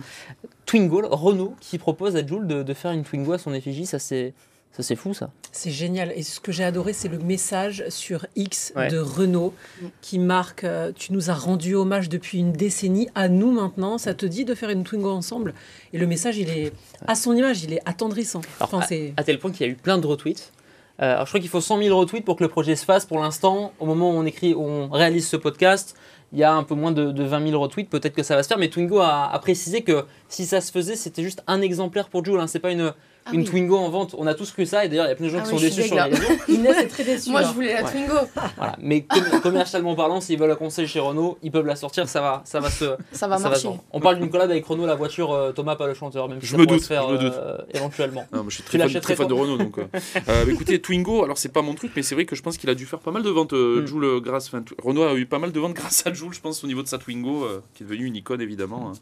Twingo, 0.65 1.07
Renault, 1.09 1.55
qui 1.59 1.77
propose 1.77 2.15
à 2.15 2.25
Jules 2.25 2.47
de, 2.47 2.63
de 2.63 2.73
faire 2.73 2.91
une 2.91 3.03
Twingo 3.03 3.33
à 3.33 3.37
son 3.37 3.53
effigie. 3.53 3.85
Ça, 3.85 3.99
c'est 3.99 4.33
ça, 4.73 4.83
c'est 4.83 4.95
fou, 4.95 5.13
ça. 5.13 5.31
C'est 5.51 5.69
génial. 5.69 6.13
Et 6.15 6.23
ce 6.23 6.39
que 6.39 6.53
j'ai 6.53 6.63
adoré, 6.63 6.93
c'est 6.93 7.09
le 7.09 7.17
message 7.19 7.83
sur 7.89 8.25
X 8.37 8.71
Ouais. 8.77 8.87
de 8.87 8.99
Renault 8.99 9.53
qui 9.99 10.17
marque 10.17 10.63
euh, 10.63 10.93
Tu 10.95 11.11
nous 11.11 11.29
as 11.29 11.33
rendu 11.33 11.75
hommage 11.75 12.07
depuis 12.07 12.37
une 12.37 12.53
décennie, 12.53 13.09
à 13.13 13.27
nous 13.27 13.51
maintenant. 13.51 13.97
Ça 13.97 14.13
te 14.13 14.25
dit 14.25 14.45
de 14.45 14.55
faire 14.55 14.69
une 14.69 14.85
Twingo 14.85 15.09
ensemble? 15.11 15.53
Et 15.91 15.97
le 15.97 16.07
message, 16.07 16.37
il 16.37 16.49
est 16.49 16.71
à 17.05 17.15
son 17.15 17.33
image, 17.35 17.63
il 17.65 17.73
est 17.73 17.81
attendrissant. 17.85 18.39
Alors, 18.61 18.73
Enfin, 18.75 18.85
c'est- 18.87 19.13
à 19.17 19.25
tel 19.25 19.39
point 19.39 19.51
qu'il 19.51 19.67
y 19.67 19.69
a 19.69 19.73
eu 19.73 19.75
plein 19.75 19.97
de 19.97 20.07
retweets. 20.07 20.53
Euh, 21.01 21.13
alors 21.13 21.25
je 21.25 21.31
crois 21.31 21.39
qu'il 21.39 21.49
faut 21.49 21.61
100 21.61 21.81
000 21.81 21.97
retweets 21.97 22.23
pour 22.23 22.35
que 22.35 22.43
le 22.43 22.49
projet 22.49 22.75
se 22.75 22.85
fasse. 22.85 23.05
Pour 23.05 23.19
l'instant, 23.19 23.73
au 23.79 23.85
moment 23.85 24.11
où 24.11 24.13
on 24.13 24.25
écrit, 24.25 24.53
on 24.55 24.89
réalise 24.89 25.27
ce 25.27 25.37
podcast, 25.37 25.95
il 26.31 26.39
y 26.39 26.43
a 26.43 26.53
un 26.53 26.63
peu 26.63 26.75
moins 26.75 26.91
de, 26.91 27.11
de 27.11 27.23
20 27.23 27.49
000 27.49 27.61
retweets. 27.61 27.89
Peut-être 27.89 28.15
que 28.15 28.23
ça 28.23 28.35
va 28.35 28.43
se 28.43 28.47
faire. 28.47 28.57
Mais 28.57 28.69
Twingo 28.69 28.99
a, 28.99 29.37
précisé 29.41 29.81
que 29.81 30.05
si 30.29 30.45
ça 30.45 30.61
se 30.61 30.71
faisait, 30.71 30.95
c'était 30.95 31.23
juste 31.23 31.43
un 31.47 31.61
exemplaire 31.61 32.07
pour 32.07 32.23
Jules. 32.23 32.39
Hein. 32.39 32.47
C'est 32.47 32.59
pas 32.59 32.71
une, 32.71 32.93
Ah 33.23 33.31
une 33.33 33.41
oui. 33.41 33.45
Twingo 33.45 33.77
en 33.77 33.89
vente. 33.89 34.15
On 34.17 34.25
a 34.25 34.33
tous 34.33 34.51
cru 34.51 34.65
ça. 34.65 34.83
Et 34.83 34.89
d'ailleurs, 34.89 35.05
il 35.05 35.09
y 35.09 35.11
a 35.11 35.15
plein 35.15 35.27
de 35.27 35.31
gens 35.31 35.37
Ah 35.41 35.47
qui 35.47 35.53
oui, 35.53 35.59
sont 35.59 35.65
déçus 35.65 35.83
sur 35.83 35.95
les 35.95 36.01
réseaux. 36.01 36.23
Inès 36.47 36.75
est 36.77 36.87
très 36.87 37.03
déçue. 37.03 37.29
Moi, 37.29 37.41
là. 37.41 37.47
je 37.49 37.53
voulais 37.53 37.73
la 37.73 37.83
Ouais. 37.83 37.91
Twingo. 37.91 38.15
Voilà. 38.57 38.75
Mais 38.81 39.01
com- 39.03 39.41
commercialement 39.43 39.93
parlant, 39.95 40.21
s'ils 40.21 40.39
veulent 40.39 40.49
la 40.49 40.55
conseiller 40.55 40.87
chez 40.87 40.99
Renault, 40.99 41.37
ils 41.43 41.51
peuvent 41.51 41.65
la 41.67 41.75
sortir. 41.75 42.09
Ça 42.09 42.19
va, 42.19 42.41
ça 42.45 42.59
va 42.59 42.71
se, 42.71 42.85
Ça 43.11 43.27
va 43.27 43.37
ça 43.37 43.43
va 43.43 43.49
marcher. 43.49 43.61
se 43.61 43.67
vendre. 43.67 43.83
On 43.91 43.99
parle 43.99 44.17
d'une 44.17 44.29
collab 44.31 44.49
avec 44.49 44.65
Renault, 44.65 44.87
la 44.87 44.95
voiture, 44.95 45.31
euh, 45.33 45.51
Thomas, 45.51 45.75
pas 45.75 45.85
le 45.85 45.93
chanteur. 45.93 46.27
Même 46.29 46.41
si 46.41 46.47
Je 46.47 46.51
ça 46.53 46.57
me 46.57 46.65
doute, 46.65 46.81
se 46.81 46.87
faire, 46.87 47.07
je 47.09 47.13
me 47.13 47.19
doute. 47.19 47.33
euh, 47.35 47.57
éventuellement. 47.75 48.25
Non, 48.33 48.39
moi, 48.39 48.45
je 48.49 48.55
suis 48.55 48.63
très 48.63 48.79
fan, 48.79 49.01
très 49.01 49.15
fan 49.15 49.27
de 49.27 49.33
Renault. 49.33 49.57
Donc, 49.57 49.77
euh, 49.77 49.83
euh, 50.27 50.45
bah, 50.45 50.51
écoutez, 50.51 50.81
Twingo, 50.81 51.23
alors 51.23 51.37
c'est 51.37 51.53
pas 51.53 51.61
mon 51.61 51.75
truc, 51.75 51.91
mais 51.95 52.01
c'est 52.01 52.15
vrai 52.15 52.25
que 52.25 52.35
je 52.35 52.41
pense 52.41 52.57
qu'il 52.57 52.69
a 52.71 52.75
dû 52.75 52.87
faire 52.87 52.99
pas 52.99 53.11
mal 53.11 53.21
de 53.21 53.29
ventes, 53.29 53.53
euh, 53.53 53.81
Mm. 53.83 53.85
Joule, 53.85 54.03
euh, 54.05 54.19
grâce. 54.19 54.47
enfin, 54.47 54.63
Renault 54.83 55.03
a 55.03 55.13
eu 55.13 55.27
pas 55.27 55.37
mal 55.39 55.51
de 55.51 55.59
ventes 55.59 55.73
grâce 55.75 56.07
à 56.07 56.11
Joule, 56.13 56.33
je 56.33 56.41
pense, 56.41 56.63
au 56.63 56.67
niveau 56.67 56.81
de 56.81 56.87
sa 56.87 56.97
Twingo, 56.97 57.43
euh, 57.45 57.61
qui 57.75 57.83
est 57.83 57.85
devenue 57.85 58.05
une 58.05 58.15
icône 58.15 58.41
évidemment. 58.41 58.89
hein. 58.89 58.97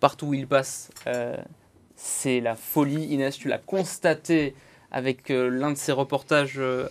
partout 0.00 0.26
où 0.26 0.34
il 0.34 0.46
passe, 0.46 0.90
euh, 1.06 1.36
c'est 2.04 2.40
la 2.40 2.56
folie. 2.56 3.04
Inès, 3.14 3.36
tu 3.36 3.48
l'as 3.48 3.58
constaté 3.58 4.54
avec 4.90 5.30
euh, 5.30 5.48
l'un 5.48 5.70
de 5.70 5.76
ses 5.76 5.92
reportages 5.92 6.54
euh, 6.58 6.88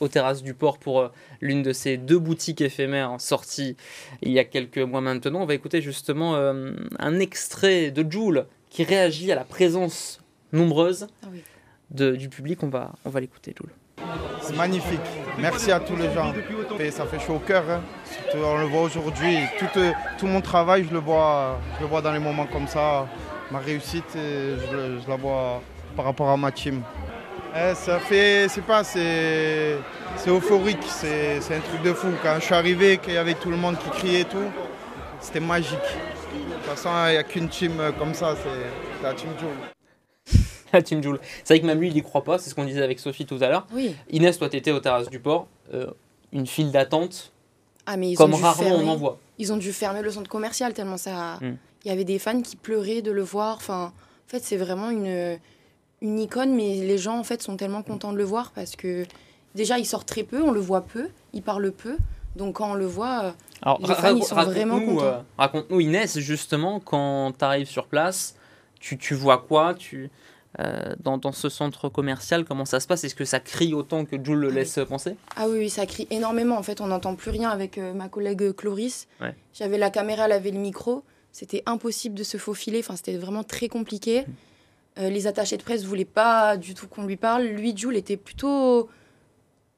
aux 0.00 0.08
terrasses 0.08 0.42
du 0.42 0.52
port 0.54 0.78
pour 0.78 1.00
euh, 1.00 1.08
l'une 1.40 1.62
de 1.62 1.72
ces 1.72 1.96
deux 1.96 2.18
boutiques 2.18 2.60
éphémères 2.60 3.20
sorties 3.20 3.76
il 4.22 4.32
y 4.32 4.38
a 4.38 4.44
quelques 4.44 4.78
mois 4.78 5.00
maintenant. 5.00 5.40
On 5.42 5.46
va 5.46 5.54
écouter 5.54 5.80
justement 5.80 6.34
euh, 6.34 6.72
un 6.98 7.18
extrait 7.20 7.90
de 7.90 8.04
Joule 8.10 8.46
qui 8.70 8.82
réagit 8.84 9.30
à 9.32 9.34
la 9.36 9.44
présence 9.44 10.20
nombreuse 10.52 11.06
Ah 11.22 11.28
oui. 11.32 11.42
de- 11.92 12.16
du 12.16 12.28
public. 12.28 12.62
On 12.62 12.68
va, 12.68 12.92
on 13.04 13.10
va 13.10 13.20
l'écouter, 13.20 13.54
Joule. 13.56 13.70
C'est 14.42 14.56
magnifique. 14.56 15.00
Merci 15.38 15.70
à 15.72 15.80
tous 15.80 15.96
les 15.96 16.12
gens. 16.12 16.32
Et 16.78 16.90
ça 16.90 17.06
fait 17.06 17.18
chaud 17.18 17.34
au 17.34 17.38
cœur. 17.40 17.68
hein. 17.70 17.82
Surtout, 18.04 18.44
on 18.44 18.58
le 18.58 18.66
voit 18.66 18.82
aujourd'hui. 18.82 19.36
Tout, 19.58 19.66
tout 20.18 20.26
mon 20.26 20.40
travail, 20.40 20.84
je 20.88 20.92
le, 20.94 21.00
vois, 21.00 21.58
je 21.76 21.82
le 21.82 21.88
vois 21.88 22.00
dans 22.02 22.12
les 22.12 22.18
moments 22.20 22.46
comme 22.46 22.68
ça. 22.68 23.08
Ma 23.50 23.58
réussite, 23.60 24.04
euh, 24.16 25.00
je, 25.02 25.08
la 25.08 25.16
vois 25.16 25.62
par 25.96 26.04
rapport 26.04 26.28
à 26.28 26.36
ma 26.36 26.52
team. 26.52 26.82
Eh, 27.56 27.74
ça 27.74 27.98
fait, 27.98 28.46
c'est 28.48 28.62
pas, 28.62 28.84
c'est, 28.84 29.76
c'est 30.16 30.30
euphorique. 30.30 30.82
C'est, 30.86 31.40
c'est 31.40 31.56
un 31.56 31.60
truc 31.60 31.82
de 31.82 31.92
fou. 31.94 32.08
Quand 32.22 32.34
je 32.38 32.44
suis 32.44 32.54
arrivé, 32.54 32.98
qu'il 32.98 33.14
y 33.14 33.16
avait 33.16 33.34
tout 33.34 33.50
le 33.50 33.56
monde 33.56 33.78
qui 33.78 33.88
criait 33.90 34.20
et 34.20 34.24
tout, 34.24 34.36
c'était 35.20 35.40
magique. 35.40 35.72
De 35.72 36.54
toute 36.54 36.64
façon, 36.64 36.90
il 37.06 37.12
n'y 37.12 37.16
a 37.16 37.22
qu'une 37.22 37.48
team 37.48 37.80
euh, 37.80 37.90
comme 37.92 38.12
ça, 38.12 38.34
c'est 38.36 39.02
la 39.02 39.14
team 39.14 39.30
Joe. 39.40 39.50
La 40.72 40.82
Team 40.82 41.02
Joule. 41.02 41.18
C'est 41.44 41.54
vrai 41.54 41.60
que 41.60 41.66
même 41.66 41.80
lui, 41.80 41.88
il 41.88 41.96
y 41.96 42.02
croit 42.02 42.22
pas. 42.22 42.38
C'est 42.38 42.50
ce 42.50 42.54
qu'on 42.54 42.66
disait 42.66 42.82
avec 42.82 42.98
Sophie 42.98 43.24
tout 43.24 43.38
à 43.40 43.48
l'heure. 43.48 43.66
Oui. 43.72 43.96
Inès, 44.10 44.36
toi, 44.38 44.50
tu 44.50 44.58
étais 44.58 44.70
aux 44.70 44.80
terrasses 44.80 45.08
du 45.08 45.18
port. 45.18 45.48
Euh, 45.72 45.86
une 46.30 46.46
file 46.46 46.70
d'attente, 46.70 47.32
Ah, 47.86 47.96
mais 47.96 48.10
ils 48.10 48.16
comme 48.16 48.34
ont 48.34 48.36
dû 48.36 48.42
rarement 48.42 48.68
fermer. 48.68 48.84
on 48.84 48.88
en 48.90 48.96
voit. 48.96 49.18
Ils 49.38 49.50
ont 49.50 49.56
dû 49.56 49.72
fermer 49.72 50.02
le 50.02 50.10
centre 50.10 50.28
commercial 50.28 50.74
tellement 50.74 50.98
ça. 50.98 51.38
Mm. 51.40 51.54
Il 51.84 51.88
y 51.88 51.90
avait 51.90 52.04
des 52.04 52.18
fans 52.18 52.40
qui 52.42 52.56
pleuraient 52.56 53.02
de 53.02 53.10
le 53.10 53.22
voir. 53.22 53.56
Enfin, 53.56 53.92
en 54.26 54.28
fait, 54.30 54.40
c'est 54.40 54.56
vraiment 54.56 54.90
une, 54.90 55.38
une 56.02 56.18
icône, 56.18 56.54
mais 56.54 56.76
les 56.76 56.98
gens 56.98 57.18
en 57.18 57.24
fait 57.24 57.42
sont 57.42 57.56
tellement 57.56 57.82
contents 57.82 58.12
de 58.12 58.18
le 58.18 58.24
voir 58.24 58.50
parce 58.52 58.76
que 58.76 59.04
déjà 59.54 59.78
il 59.78 59.86
sort 59.86 60.04
très 60.04 60.22
peu, 60.22 60.42
on 60.42 60.50
le 60.50 60.60
voit 60.60 60.82
peu, 60.82 61.08
il 61.32 61.42
parle 61.42 61.70
peu. 61.72 61.96
Donc 62.36 62.56
quand 62.56 62.72
on 62.72 62.74
le 62.74 62.86
voit, 62.86 63.24
euh, 63.24 63.30
Alors, 63.62 63.80
Les 63.80 63.94
fans, 63.94 64.14
ils 64.14 64.22
sont 64.22 64.34
vraiment 64.36 64.74
raconte-nous, 64.74 64.94
contents. 64.96 65.06
euh, 65.06 65.18
raconte-nous, 65.38 65.80
Inès, 65.80 66.18
justement, 66.18 66.78
quand 66.78 67.32
tu 67.36 67.44
arrives 67.44 67.68
sur 67.68 67.86
place, 67.86 68.36
tu, 68.80 68.96
tu 68.98 69.14
vois 69.14 69.38
quoi? 69.38 69.74
Tu, 69.74 70.10
euh, 70.60 70.94
dans, 71.00 71.18
dans 71.18 71.32
ce 71.32 71.48
centre 71.48 71.88
commercial 71.88 72.44
Comment 72.44 72.64
ça 72.64 72.78
se 72.80 72.86
passe? 72.86 73.02
Est-ce 73.04 73.14
que 73.14 73.24
ça 73.24 73.40
crie 73.40 73.74
autant 73.74 74.04
que 74.04 74.16
Jules 74.22 74.38
le 74.38 74.48
Ah 74.50 74.54
laisse 74.54 74.78
penser? 74.88 75.16
Ah 75.36 75.46
oui, 75.48 75.58
oui, 75.58 75.70
ça 75.70 75.84
crie 75.86 76.06
énormément. 76.10 76.56
En 76.56 76.62
fait, 76.62 76.80
on 76.80 76.86
n'entend 76.88 77.14
plus 77.16 77.30
rien 77.30 77.50
avec 77.50 77.76
euh, 77.78 77.92
ma 77.92 78.08
collègue 78.08 78.42
euh, 78.42 78.52
Cloris. 78.52 79.08
Ouais. 79.20 79.34
J'avais 79.54 79.78
la 79.78 79.90
caméra, 79.90 80.26
elle 80.26 80.32
avait 80.32 80.50
le 80.52 80.58
micro. 80.60 81.02
C'était 81.38 81.62
impossible 81.66 82.16
de 82.16 82.24
se 82.24 82.36
faufiler. 82.36 82.80
Enfin, 82.80 82.96
c'était 82.96 83.16
vraiment 83.16 83.44
très 83.44 83.68
compliqué. 83.68 84.24
Euh, 84.98 85.08
les 85.08 85.28
attachés 85.28 85.56
de 85.56 85.62
presse 85.62 85.84
voulaient 85.84 86.04
pas 86.04 86.56
du 86.56 86.74
tout 86.74 86.88
qu'on 86.88 87.04
lui 87.04 87.14
parle. 87.14 87.44
Lui, 87.44 87.76
Jules, 87.76 87.94
était 87.94 88.16
plutôt 88.16 88.88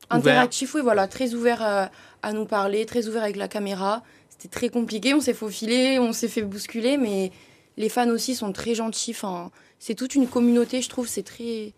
interactif. 0.09 0.75
Oui, 0.75 0.81
voilà, 0.81 1.07
très 1.07 1.35
ouvert 1.35 1.63
euh, 1.63 1.85
à 2.23 2.33
nous 2.33 2.47
parler, 2.47 2.87
très 2.87 3.09
ouvert 3.09 3.23
avec 3.23 3.37
la 3.37 3.47
caméra. 3.47 4.03
C'était 4.31 4.49
très 4.49 4.71
compliqué. 4.71 5.13
On 5.13 5.21
s'est 5.21 5.35
faufilé, 5.35 5.99
on 5.99 6.15
s'est 6.15 6.29
fait 6.29 6.41
bousculer, 6.41 6.97
mais 6.97 7.31
les 7.77 7.91
fans 7.91 8.09
aussi 8.09 8.35
sont 8.35 8.53
très 8.53 8.75
gentils. 8.75 9.11
Enfin, 9.11 9.51
c'est 9.79 9.95
toute 9.95 10.15
une 10.15 10.29
communauté, 10.29 10.81
je 10.81 10.89
trouve. 10.89 11.09
C'est 11.09 11.25
très. 11.25 11.75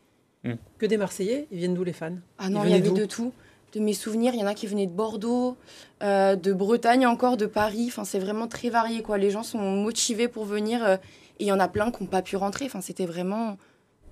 Que 0.78 0.86
des 0.86 0.96
Marseillais, 0.96 1.48
ils 1.50 1.58
viennent 1.58 1.74
d'où 1.74 1.82
les 1.82 1.92
fans? 1.92 2.18
Ah 2.38 2.50
non, 2.50 2.62
il 2.62 2.70
y 2.70 2.74
avait 2.74 2.88
de 2.88 3.04
tout. 3.04 3.32
De 3.74 3.80
mes 3.80 3.94
souvenirs, 3.94 4.32
il 4.34 4.40
y 4.40 4.42
en 4.42 4.46
a 4.46 4.54
qui 4.54 4.66
venaient 4.66 4.86
de 4.86 4.92
Bordeaux, 4.92 5.56
euh, 6.02 6.36
de 6.36 6.52
Bretagne 6.52 7.06
encore, 7.06 7.36
de 7.38 7.46
Paris. 7.46 7.86
Enfin, 7.88 8.04
c'est 8.04 8.18
vraiment 8.18 8.46
très 8.46 8.68
varié, 8.68 9.00
quoi. 9.02 9.16
Les 9.18 9.30
gens 9.30 9.42
sont 9.42 9.58
motivés 9.58 10.28
pour 10.28 10.44
venir. 10.44 10.84
euh, 10.84 10.96
et 11.40 11.44
il 11.44 11.46
y 11.46 11.52
en 11.52 11.58
a 11.60 11.68
plein 11.68 11.90
qui 11.90 12.02
n'ont 12.02 12.08
pas 12.08 12.22
pu 12.22 12.36
rentrer. 12.36 12.66
Enfin, 12.66 12.80
c'était 12.82 13.06
vraiment... 13.06 13.56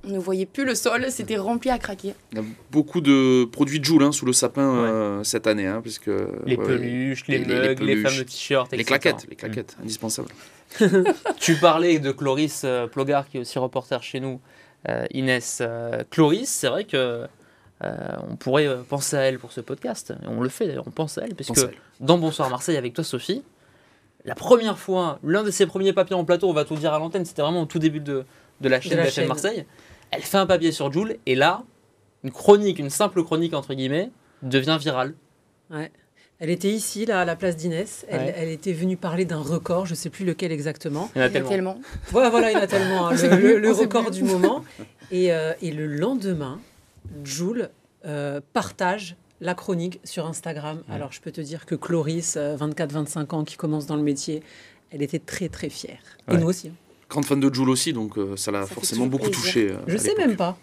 On 0.02 0.08
ne 0.08 0.18
voyait 0.18 0.46
plus 0.46 0.64
le 0.64 0.74
sol, 0.74 1.06
c'était 1.10 1.36
rempli 1.36 1.68
à 1.68 1.78
craquer. 1.78 2.14
Il 2.32 2.38
y 2.38 2.40
a 2.40 2.44
beaucoup 2.72 3.02
de 3.02 3.44
produits 3.44 3.80
de 3.80 3.84
Joule 3.84 4.02
hein, 4.02 4.12
sous 4.12 4.24
le 4.24 4.32
sapin 4.32 4.62
euh, 4.62 5.22
cette 5.24 5.46
année. 5.46 5.66
Hein, 5.66 5.80
puisque, 5.82 6.06
Les 6.46 6.56
ouais, 6.56 6.64
peluches, 6.64 7.26
les, 7.28 7.36
les- 7.38 7.44
les 7.44 7.54
mugs, 7.54 7.68
les, 7.68 7.74
peluches, 7.96 8.10
fameux 8.14 8.24
t-shirts, 8.24 8.72
les 8.72 8.80
etc. 8.80 8.98
claquettes, 8.98 9.26
les 9.28 9.34
Mm. 9.34 9.38
claquettes, 9.38 9.76
indispensables. 9.82 10.28
Tu 11.38 11.54
parlais 11.56 11.98
de 11.98 12.12
Cloris 12.12 12.62
euh, 12.64 12.86
Plogar, 12.86 13.28
qui 13.28 13.36
est 13.36 13.40
aussi 13.40 13.58
reporter 13.58 14.02
chez 14.02 14.20
nous, 14.20 14.40
euh, 14.88 15.04
Inès. 15.12 15.58
Euh, 15.60 16.02
Cloris, 16.10 16.46
c'est 16.48 16.68
vrai 16.68 16.84
que 16.84 17.26
euh, 17.84 18.08
on 18.30 18.36
pourrait 18.36 18.66
euh, 18.66 18.82
penser 18.82 19.16
à 19.16 19.20
elle 19.20 19.38
pour 19.38 19.52
ce 19.52 19.60
podcast. 19.60 20.12
Et 20.22 20.26
on 20.26 20.40
le 20.40 20.48
fait 20.48 20.66
d'ailleurs, 20.66 20.86
on 20.86 20.90
pense 20.90 21.18
à 21.18 21.22
elle, 21.24 21.34
parce 21.34 21.50
que 21.50 21.70
dans 22.00 22.18
Bonsoir 22.18 22.50
Marseille 22.50 22.76
avec 22.76 22.92
toi, 22.94 23.04
Sophie, 23.04 23.42
la 24.24 24.34
première 24.34 24.78
fois, 24.78 25.18
l'un 25.24 25.42
de 25.42 25.50
ses 25.50 25.66
premiers 25.66 25.92
papiers 25.92 26.14
en 26.16 26.24
plateau, 26.24 26.48
on 26.48 26.52
va 26.52 26.64
tout 26.64 26.76
dire 26.76 26.92
à 26.92 26.98
l'antenne, 26.98 27.24
c'était 27.24 27.42
vraiment 27.42 27.62
au 27.62 27.66
tout 27.66 27.78
début 27.78 28.00
de, 28.00 28.24
de 28.60 28.68
la 28.68 28.80
chaîne 28.80 28.98
la 28.98 29.08
chaîne. 29.10 29.28
Marseille. 29.28 29.64
Elle 30.10 30.22
fait 30.22 30.36
un 30.38 30.46
papier 30.46 30.72
sur 30.72 30.92
Joule, 30.92 31.16
et 31.24 31.34
là, 31.34 31.62
une 32.24 32.30
chronique, 32.32 32.78
une 32.78 32.90
simple 32.90 33.22
chronique 33.24 33.54
entre 33.54 33.72
guillemets, 33.74 34.10
devient 34.42 34.76
virale. 34.78 35.14
Elle 36.42 36.48
était 36.50 36.68
ici, 36.70 37.04
là, 37.04 37.20
à 37.20 37.24
la 37.26 37.36
place 37.36 37.56
d'Inès. 37.56 38.06
Elle, 38.08 38.20
Ouais. 38.20 38.34
elle 38.36 38.48
était 38.48 38.72
venue 38.72 38.96
parler 38.96 39.26
d'un 39.26 39.40
record, 39.42 39.84
je 39.84 39.92
ne 39.92 39.96
sais 39.96 40.08
plus 40.08 40.24
lequel 40.24 40.52
exactement. 40.52 41.10
Il 41.14 41.18
y 41.18 41.22
en 41.22 41.26
a 41.26 41.28
Il 41.28 41.34
y 41.34 41.38
en 41.38 41.44
a 41.44 41.48
tellement. 41.48 41.74
tellement. 41.74 41.80
Voilà, 42.10 42.30
voilà, 42.30 42.50
il 42.50 42.54
y 42.54 42.56
en 42.56 42.60
a 42.62 42.66
tellement. 42.66 43.08
hein, 43.08 43.12
le, 43.14 43.70
record 43.72 44.10
du 44.10 44.22
moment. 44.24 44.64
Et, 45.10 45.32
euh, 45.34 45.52
et 45.60 45.70
le 45.70 45.86
lendemain, 45.86 46.58
Jules 47.24 47.70
euh, 48.04 48.40
partage 48.52 49.16
la 49.40 49.54
chronique 49.54 50.00
sur 50.04 50.26
Instagram. 50.26 50.82
Alors, 50.90 51.12
je 51.12 51.20
peux 51.20 51.30
te 51.32 51.40
dire 51.40 51.64
que 51.66 51.74
Cloris, 51.74 52.36
24-25 52.36 53.34
ans, 53.34 53.44
qui 53.44 53.56
commence 53.56 53.86
dans 53.86 53.96
le 53.96 54.02
métier, 54.02 54.42
elle 54.90 55.02
était 55.02 55.18
très, 55.18 55.48
très 55.48 55.70
fière. 55.70 55.98
Ouais. 56.28 56.34
Et 56.34 56.38
nous 56.38 56.46
aussi. 56.48 56.68
hein. 56.68 56.72
Grande 57.08 57.24
fan 57.24 57.40
de 57.40 57.52
Joule 57.52 57.70
aussi, 57.70 57.92
donc 57.92 58.18
euh, 58.18 58.36
ça 58.36 58.50
l'a 58.52 58.66
forcément 58.66 59.06
beaucoup 59.06 59.30
touché. 59.30 59.70
euh, 59.70 59.76
Je 59.88 59.96
à 59.96 59.98
sais 59.98 60.14
même 60.16 60.36
pas. 60.36 60.56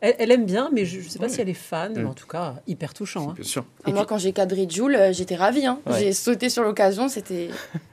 Elle, 0.00 0.14
elle 0.20 0.30
aime 0.30 0.46
bien, 0.46 0.70
mais 0.72 0.84
je 0.84 0.98
ne 0.98 1.02
sais 1.02 1.18
pas 1.18 1.24
Ouais. 1.24 1.28
si 1.30 1.40
elle 1.40 1.48
est 1.48 1.54
fan. 1.54 1.92
Mais 1.96 2.04
en 2.04 2.14
tout 2.14 2.28
cas, 2.28 2.54
hyper 2.68 2.94
touchant. 2.94 3.30
hein. 3.30 3.34
Bien 3.34 3.42
sûr. 3.44 3.64
Ah, 3.82 3.90
moi, 3.90 4.06
quand 4.06 4.16
j'ai 4.16 4.32
cadré 4.32 4.66
Jules, 4.70 4.94
euh, 4.94 5.12
j'étais 5.12 5.34
ravie. 5.34 5.66
hein. 5.66 5.80
Ouais. 5.86 5.98
J'ai 5.98 6.12
sauté 6.12 6.48
sur 6.50 6.62
l'occasion, 6.62 7.08
c'était... 7.08 7.48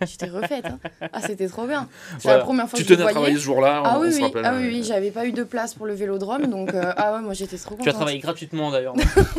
J'étais 0.06 0.28
refaite. 0.28 0.65
hein. 0.65 0.78
Ah, 1.12 1.22
c'était 1.22 1.48
trop 1.48 1.65
bien. 1.65 1.89
C'est 2.18 2.24
Voilà. 2.26 2.38
la 2.38 2.44
première 2.44 2.70
fois 2.70 2.78
Tu 2.78 2.84
que 2.84 2.89
je 2.89 2.94
le 2.94 2.98
tenais 2.98 3.10
à 3.10 3.12
voyais. 3.12 3.13
travailler 3.15 3.38
ce 3.39 3.44
jour-là, 3.44 3.82
on, 3.82 3.86
Ah 3.86 3.98
oui, 4.00 4.08
on 4.08 4.12
se 4.12 4.18
oui, 4.18 4.22
rappelle. 4.24 4.46
ah 4.46 4.54
oui, 4.56 4.65
euh, 4.65 4.68
oui, 4.70 4.84
j'avais 4.84 5.10
pas 5.10 5.26
eu 5.26 5.32
de 5.32 5.44
place 5.44 5.74
pour 5.74 5.88
le 5.88 5.96
vélodrome, 5.96 6.46
donc 6.46 6.76
euh, 6.76 6.94
ah 6.96 7.15
ouais, 7.15 7.22
moi 7.22 7.34
j'étais 7.34 7.58
trop 7.58 7.72
contente. 7.72 7.84
Tu 7.86 7.89
as 7.89 7.94
travaillé 7.94 8.20
gratuitement 8.20 8.70
d'ailleurs. 8.70 8.94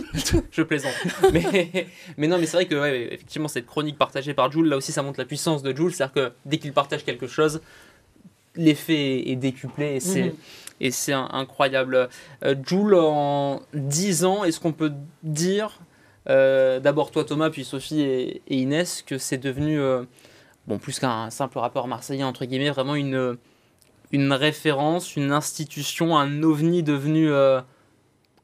je 0.51 0.63
plaisante. 0.63 0.93
Mais, 1.33 1.87
mais 2.17 2.27
non, 2.27 2.37
mais 2.39 2.47
c'est 2.47 2.57
vrai 2.57 2.67
que 2.67 2.75
ouais, 2.75 3.15
effectivement 3.15 3.47
cette 3.49 3.67
chronique 3.67 3.97
partagée 3.97 4.35
par 4.35 4.51
Jules, 4.51 4.67
là 4.69 4.77
aussi 4.77 4.91
ça 4.91 5.03
montre 5.03 5.21
la 5.21 5.25
puissance 5.27 5.63
de 5.63 5.73
Jules, 5.77 5.95
c'est-à-dire 5.95 6.15
que 6.15 6.33
dès 6.45 6.59
qu'il 6.59 6.73
partage 6.73 7.05
quelque 7.05 7.29
chose, 7.29 7.61
l'effet 8.57 9.29
est 9.31 9.37
décuplé 9.37 9.97
et 9.97 10.01
c'est 10.01 10.23
Mhm. 10.25 10.33
Et 10.81 10.91
c'est 10.91 11.13
incroyable. 11.13 12.09
Euh, 12.45 12.55
Jules, 12.67 12.95
en 12.95 13.63
10 13.75 14.25
ans, 14.25 14.45
est-ce 14.45 14.61
qu'on 14.61 14.73
peut 14.73 14.93
dire, 15.23 15.79
euh, 16.29 16.81
d'abord 16.81 17.11
toi 17.11 17.25
Thomas, 17.25 17.51
puis 17.51 17.65
Sophie 17.65 18.03
et, 18.03 18.43
Inès, 18.49 19.03
que 19.03 19.19
c'est 19.19 19.39
devenu, 19.39 19.81
euh, 19.81 20.05
bon, 20.67 20.79
plus 20.79 20.99
qu'un 20.99 21.31
simple 21.31 21.59
rappeur 21.59 21.87
marseillais, 21.87 22.25
entre 22.25 22.45
guillemets, 22.45 22.71
vraiment 22.71 22.95
une, 22.95 23.37
une 24.13 24.33
référence, 24.33 25.17
une 25.17 25.33
institution, 25.33 26.17
un 26.17 26.43
ovni 26.43 26.83
devenu 26.83 27.31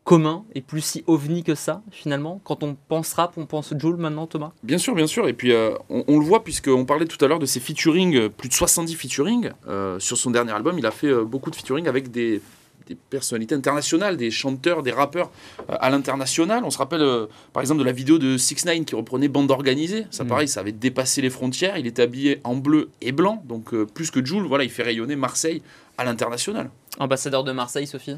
commun, 0.04 0.44
et 0.54 0.62
plus 0.62 0.80
si 0.80 1.04
ovni 1.06 1.44
que 1.44 1.54
ça, 1.54 1.80
finalement 1.92 2.40
Quand 2.44 2.62
on 2.64 2.76
pense 2.88 3.12
rap, 3.12 3.34
on 3.36 3.46
pense 3.46 3.72
Jules 3.78 3.96
maintenant, 3.96 4.26
Thomas? 4.26 4.50
Bien 4.64 4.78
sûr, 4.78 4.94
bien 4.96 5.06
sûr. 5.06 5.28
Et 5.28 5.32
puis, 5.32 5.52
euh, 5.52 5.74
on, 5.90 6.04
on 6.08 6.18
le 6.18 6.24
voit, 6.24 6.42
puisqu'on 6.42 6.84
parlait 6.84 7.06
tout 7.06 7.24
à 7.24 7.28
l'heure 7.28 7.38
de 7.38 7.46
ses 7.46 7.60
featuring, 7.60 8.16
euh, 8.16 8.28
plus 8.28 8.48
de 8.48 8.54
70 8.54 8.94
featuring. 8.96 9.50
euh, 9.68 10.00
sur 10.00 10.16
son 10.16 10.30
dernier 10.32 10.52
album, 10.52 10.76
il 10.78 10.86
a 10.86 10.90
fait 10.90 11.06
euh, 11.06 11.22
beaucoup 11.24 11.50
de 11.50 11.56
featuring 11.56 11.86
avec 11.86 12.10
des, 12.10 12.42
des 12.88 12.96
personnalités 13.10 13.54
internationales, 13.54 14.16
des 14.16 14.32
chanteurs, 14.32 14.82
des 14.82 14.90
rappeurs 14.90 15.30
à 15.68 15.88
l'international. 15.88 16.64
On 16.64 16.70
se 16.70 16.78
rappelle, 16.78 17.28
par 17.52 17.60
exemple, 17.60 17.78
de 17.78 17.84
la 17.84 17.92
vidéo 17.92 18.18
de 18.18 18.36
6 18.36 18.64
9 18.64 18.84
qui 18.84 18.96
reprenait 18.96 19.28
Bande 19.28 19.52
Organisée. 19.52 20.06
Ça, 20.10 20.24
Mm. 20.24 20.26
pareil, 20.26 20.48
ça 20.48 20.58
avait 20.60 20.72
dépassé 20.72 21.22
les 21.22 21.30
frontières. 21.30 21.78
Il 21.78 21.86
était 21.86 22.02
habillé 22.02 22.40
en 22.42 22.56
bleu 22.56 22.90
et 23.02 23.12
blanc. 23.12 23.40
Donc, 23.46 23.72
plus 23.94 24.10
que 24.10 24.24
Jules, 24.24 24.42
voilà, 24.48 24.64
il 24.64 24.70
fait 24.70 24.82
rayonner 24.82 25.14
Marseille 25.14 25.62
à 25.96 26.04
l'international. 26.04 26.70
Ambassadeur 26.98 27.44
de 27.44 27.52
Marseille, 27.52 27.86
Sophie? 27.86 28.16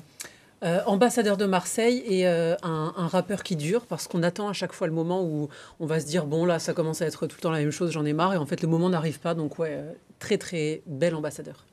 Euh, 0.65 0.81
ambassadeur 0.87 1.37
de 1.37 1.45
Marseille 1.45 2.03
et 2.07 2.27
euh, 2.27 2.55
un, 2.63 2.95
un 2.97 3.07
rappeur 3.07 3.43
qui 3.43 3.55
dure 3.55 3.85
parce 3.85 4.09
qu'on 4.09 4.23
attend 4.23 4.49
à 4.49 4.55
chaque 4.55 4.73
fois 4.73 4.87
le 4.87 4.95
moment 4.95 5.23
où 5.23 5.51
on 5.79 5.85
va 5.85 6.01
se 6.01 6.07
dire 6.07 6.25
bon 6.25 6.47
là 6.47 6.59
ça 6.59 6.73
commence 6.73 7.03
à 7.03 7.07
être 7.07 7.27
tout 7.27 7.37
le 7.37 7.43
temps 7.43 7.51
la 7.51 7.59
même 7.59 7.71
chose, 7.71 7.91
j'en 7.91 8.07
ai 8.07 8.15
marre 8.15 8.33
et 8.33 8.39
en 8.39 8.47
fait 8.47 8.63
le 8.63 8.69
moment 8.69 8.89
n'arrive 8.89 9.21
pas 9.21 9.35
donc 9.35 9.59
ouais 9.59 9.73
euh, 9.73 9.93
très 10.21 10.39
très 10.39 10.81
bel 10.87 11.15
ambassadeur. 11.15 11.67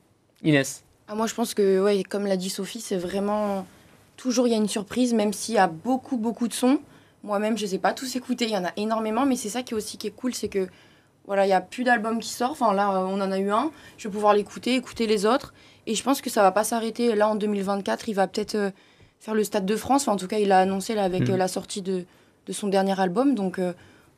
Inès 0.43 0.83
Ah, 1.07 1.15
moi 1.15 1.25
je 1.25 1.33
pense 1.33 1.53
que, 1.53 1.81
ouais, 1.81 2.03
comme 2.03 2.25
l'a 2.25 2.35
dit 2.35 2.49
Sophie, 2.49 2.81
c'est 2.81 2.97
vraiment. 2.97 3.65
Toujours 4.17 4.47
il 4.47 4.51
y 4.51 4.53
a 4.53 4.57
une 4.57 4.67
surprise, 4.67 5.13
même 5.13 5.31
s'il 5.31 5.55
y 5.55 5.57
a 5.57 5.67
beaucoup, 5.67 6.17
beaucoup 6.17 6.49
de 6.49 6.53
sons. 6.53 6.79
Moi-même, 7.23 7.57
je 7.57 7.63
ne 7.65 7.69
sais 7.69 7.77
pas 7.77 7.93
tous 7.93 8.15
écouter, 8.17 8.45
il 8.45 8.51
y 8.51 8.57
en 8.57 8.65
a 8.65 8.71
énormément, 8.75 9.25
mais 9.25 9.37
c'est 9.37 9.49
ça 9.49 9.63
qui 9.63 9.73
est 9.73 9.77
aussi 9.77 9.97
qui 9.97 10.07
est 10.07 10.11
cool, 10.11 10.33
c'est 10.33 10.49
que 10.49 10.67
voilà, 11.25 11.45
il 11.45 11.47
n'y 11.49 11.53
a 11.53 11.61
plus 11.61 11.83
d'albums 11.83 12.19
qui 12.19 12.29
sortent. 12.29 12.53
Enfin 12.59 12.73
là, 12.73 12.91
on 13.05 13.21
en 13.21 13.31
a 13.31 13.39
eu 13.39 13.51
un, 13.51 13.71
je 13.97 14.07
vais 14.07 14.11
pouvoir 14.11 14.33
l'écouter, 14.33 14.75
écouter 14.75 15.07
les 15.07 15.25
autres. 15.25 15.53
Et 15.87 15.95
je 15.95 16.03
pense 16.03 16.21
que 16.21 16.29
ça 16.29 16.41
va 16.43 16.51
pas 16.51 16.63
s'arrêter. 16.63 17.15
Là, 17.15 17.27
en 17.29 17.35
2024, 17.35 18.07
il 18.09 18.13
va 18.13 18.27
peut-être 18.27 18.55
euh, 18.55 18.71
faire 19.19 19.33
le 19.33 19.43
Stade 19.43 19.65
de 19.65 19.75
France. 19.75 20.03
Enfin, 20.03 20.13
en 20.13 20.17
tout 20.17 20.27
cas, 20.27 20.37
il 20.39 20.51
a 20.51 20.59
annoncé 20.59 20.93
là, 20.95 21.03
avec 21.03 21.23
Mhm. 21.27 21.33
euh, 21.33 21.37
la 21.37 21.47
sortie 21.47 21.81
de, 21.81 22.05
de 22.47 22.53
son 22.53 22.67
dernier 22.67 22.99
album. 22.99 23.35
Donc, 23.35 23.59
euh, 23.59 23.73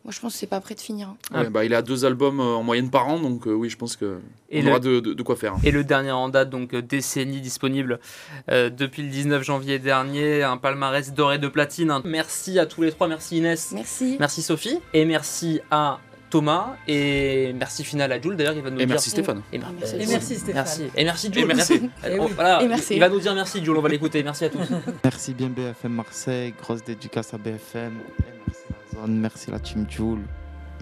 Moi, 0.05 0.11
je 0.11 0.19
pense 0.19 0.33
que 0.33 0.39
c'est 0.39 0.47
pas 0.47 0.59
prêt 0.59 0.75
de 0.75 0.81
finir. 0.81 1.07
hein. 1.07 1.17
Ah. 1.33 1.43
Ouais, 1.43 1.49
bah, 1.49 1.63
il 1.63 1.73
a 1.73 1.81
deux 1.81 2.03
albums 2.03 2.41
euh, 2.41 2.55
en 2.55 2.61
moyenne 2.63 2.89
par 2.89 3.07
an, 3.07 3.21
donc 3.21 3.47
euh, 3.47 3.53
oui, 3.53 3.69
je 3.69 3.77
pense 3.77 3.95
que 3.95 4.19
Et 4.49 4.59
on 4.59 4.63
le- 4.63 4.69
aura 4.71 4.79
de, 4.81 4.99
de- 4.99 5.13
de 5.13 5.23
quoi 5.23 5.37
faire. 5.37 5.55
Et 5.63 5.71
le 5.71 5.85
dernier 5.85 6.11
en 6.11 6.27
date, 6.27 6.49
donc 6.49 6.75
décennie 6.75 7.39
disponible 7.39 8.01
euh, 8.51 8.69
depuis 8.69 9.01
le 9.01 9.07
19 9.07 9.41
janvier 9.43 9.79
dernier, 9.79 10.43
un 10.43 10.57
palmarès 10.57 11.13
doré 11.13 11.37
de 11.37 11.47
platine. 11.47 12.01
Merci 12.03 12.59
à 12.59 12.65
tous 12.65 12.81
les 12.81 12.91
trois, 12.91 13.07
merci 13.07 13.37
Inès, 13.37 13.71
Merci. 13.71 14.17
merci 14.19 14.41
Sophie, 14.41 14.77
et 14.93 15.05
merci 15.05 15.61
à 15.71 15.99
Thomas, 16.33 16.77
et 16.87 17.53
merci 17.53 17.83
final 17.83 18.11
à 18.11 18.19
Jules 18.19 18.35
d'ailleurs, 18.35 18.55
il 18.55 18.63
va 18.63 18.71
nous 18.71 18.77
Et 18.79 18.87
dire... 18.87 18.95
merci 18.95 19.11
Stéphane. 19.11 19.43
Et, 19.51 19.59
mer- 19.59 19.71
Merci. 19.79 19.95
Et 19.95 20.05
merci 20.07 20.35
Stéphane. 20.35 20.53
Merci. 20.55 20.83
Et 20.95 21.03
merci 21.05 21.31
Jules. 21.31 21.43
Et 21.43 21.45
merci. 21.45 21.73
Oui. 22.03 22.31
voilà, 22.33 22.63
Et 22.63 22.67
merci. 22.67 22.95
Il 22.95 22.99
va 22.99 23.09
nous 23.09 23.19
dire 23.19 23.35
merci 23.35 23.63
Jules, 23.63 23.77
on 23.77 23.81
va 23.81 23.89
l'écouter. 23.89 24.23
Merci 24.23 24.45
à 24.45 24.49
tous. 24.49 24.67
Merci 25.03 25.33
bien 25.35 25.49
BFM 25.49 25.91
Marseille, 25.93 26.55
grosse 26.59 26.83
dédicace 26.83 27.35
à 27.35 27.37
BFM. 27.37 27.93
Et 28.19 28.23
merci 28.47 28.63
la 28.95 29.01
zone, 29.01 29.19
merci 29.19 29.51
la 29.51 29.59
team 29.59 29.85
Joule. 29.87 30.21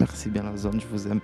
Merci 0.00 0.30
bien 0.30 0.42
la 0.42 0.56
zone, 0.56 0.80
je 0.80 0.86
vous 0.90 1.06
aime. 1.06 1.20